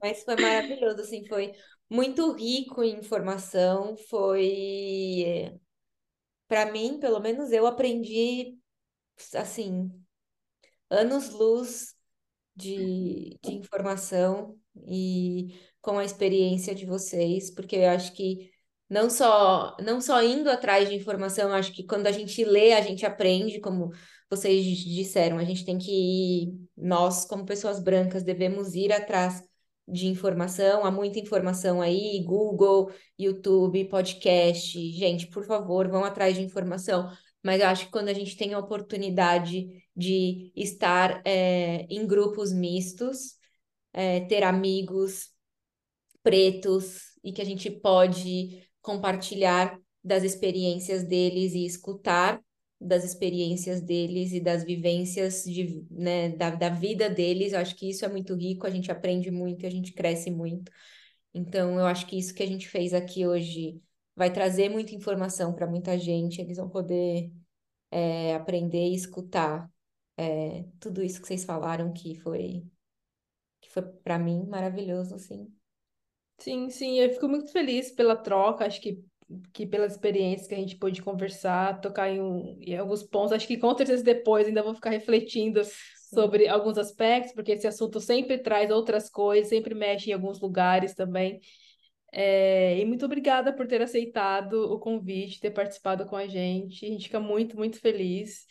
[0.00, 1.52] Mas foi maravilhoso, assim, foi
[1.90, 5.52] muito rico em informação, foi...
[6.48, 8.56] Para mim, pelo menos, eu aprendi,
[9.34, 9.90] assim,
[10.90, 11.94] anos-luz
[12.54, 14.56] de, de informação
[14.88, 18.50] e com a experiência de vocês, porque eu acho que
[18.88, 22.80] não só não só indo atrás de informação, acho que quando a gente lê, a
[22.80, 23.90] gente aprende, como
[24.30, 29.42] vocês disseram, a gente tem que ir, nós, como pessoas brancas, devemos ir atrás
[29.88, 36.42] de informação, há muita informação aí, Google, YouTube, podcast, gente, por favor, vão atrás de
[36.42, 37.08] informação,
[37.42, 42.52] mas eu acho que quando a gente tem a oportunidade de estar é, em grupos
[42.52, 43.36] mistos,
[43.92, 45.30] é, ter amigos
[46.22, 52.40] pretos e que a gente pode compartilhar das experiências deles e escutar
[52.80, 57.52] das experiências deles e das vivências de, né, da, da vida deles.
[57.52, 60.30] Eu acho que isso é muito rico, a gente aprende muito e a gente cresce
[60.30, 60.70] muito.
[61.34, 63.80] Então, eu acho que isso que a gente fez aqui hoje
[64.14, 67.30] vai trazer muita informação para muita gente, eles vão poder
[67.90, 69.70] é, aprender e escutar
[70.16, 72.64] é, tudo isso que vocês falaram que foi
[73.60, 75.52] que foi para mim maravilhoso, assim.
[76.38, 79.02] Sim, sim, eu fico muito feliz pela troca, acho que,
[79.52, 83.46] que pela experiência que a gente pôde conversar, tocar em, um, em alguns pontos, acho
[83.46, 85.62] que com certeza depois ainda vou ficar refletindo
[86.12, 90.94] sobre alguns aspectos, porque esse assunto sempre traz outras coisas, sempre mexe em alguns lugares
[90.94, 91.40] também.
[92.12, 96.86] É, e muito obrigada por ter aceitado o convite, ter participado com a gente.
[96.86, 98.46] A gente fica muito, muito feliz.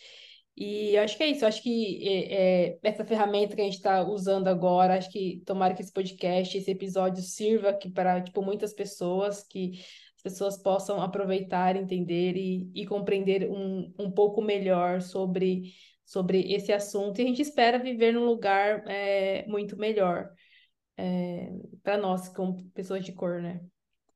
[0.57, 1.45] E acho que é isso.
[1.45, 5.73] Acho que é, é, essa ferramenta que a gente está usando agora, acho que tomara
[5.73, 9.81] que esse podcast, esse episódio sirva aqui para tipo, muitas pessoas, que
[10.15, 15.73] as pessoas possam aproveitar, entender e, e compreender um, um pouco melhor sobre,
[16.05, 17.19] sobre esse assunto.
[17.19, 20.29] E a gente espera viver num lugar é, muito melhor
[20.97, 21.49] é,
[21.83, 23.59] para nós, como pessoas de cor, né?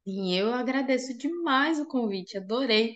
[0.06, 2.96] Sim, eu agradeço demais o convite, adorei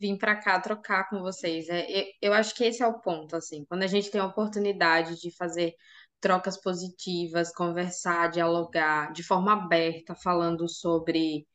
[0.00, 1.68] vir para cá trocar com vocês.
[1.68, 1.86] É,
[2.22, 5.34] eu acho que esse é o ponto, assim, quando a gente tem a oportunidade de
[5.36, 5.74] fazer
[6.20, 11.46] trocas positivas, conversar, dialogar de forma aberta, falando sobre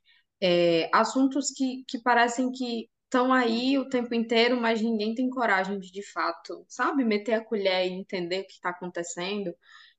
[0.41, 5.79] é, assuntos que, que parecem que estão aí o tempo inteiro, mas ninguém tem coragem
[5.79, 9.53] de, de fato, sabe, meter a colher e entender o que está acontecendo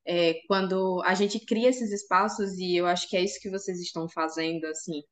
[0.06, 3.80] é, quando a gente cria esses espaços, e eu acho que é isso que vocês
[3.80, 5.02] estão fazendo, assim,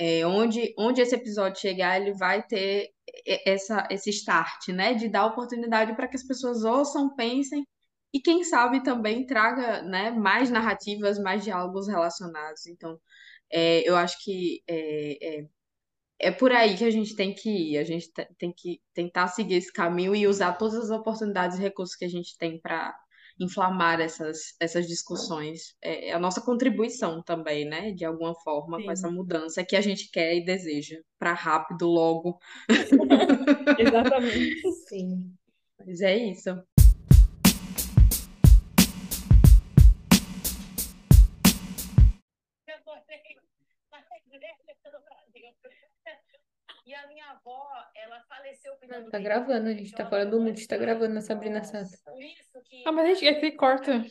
[0.00, 2.90] é, onde, onde esse episódio chegar, ele vai ter
[3.46, 7.66] essa, esse start, né, de dar oportunidade para que as pessoas ouçam, pensem,
[8.10, 12.66] e quem sabe também traga, né, mais narrativas, mais diálogos relacionados.
[12.66, 12.98] Então,
[13.52, 15.46] é, eu acho que é, é,
[16.18, 19.56] é por aí que a gente tem que ir, a gente tem que tentar seguir
[19.56, 22.98] esse caminho e usar todas as oportunidades e recursos que a gente tem para
[23.40, 25.74] inflamar essas, essas discussões.
[25.82, 27.90] É, é, a nossa contribuição também, né?
[27.92, 28.84] De alguma forma, Sim.
[28.84, 31.00] com essa mudança que a gente quer e deseja.
[31.18, 32.38] Para rápido, logo.
[33.78, 34.72] Exatamente.
[34.88, 35.32] Sim.
[35.78, 36.50] Mas é isso.
[36.50, 36.64] Eu
[47.08, 49.24] minha avó, ela faleceu cuidando Tá dele.
[49.24, 51.90] gravando, a gente tá fora do ela mute, tá gravando a Sabrina Sato.
[52.04, 54.04] Por isso que Ah, mas a gente, é que corta.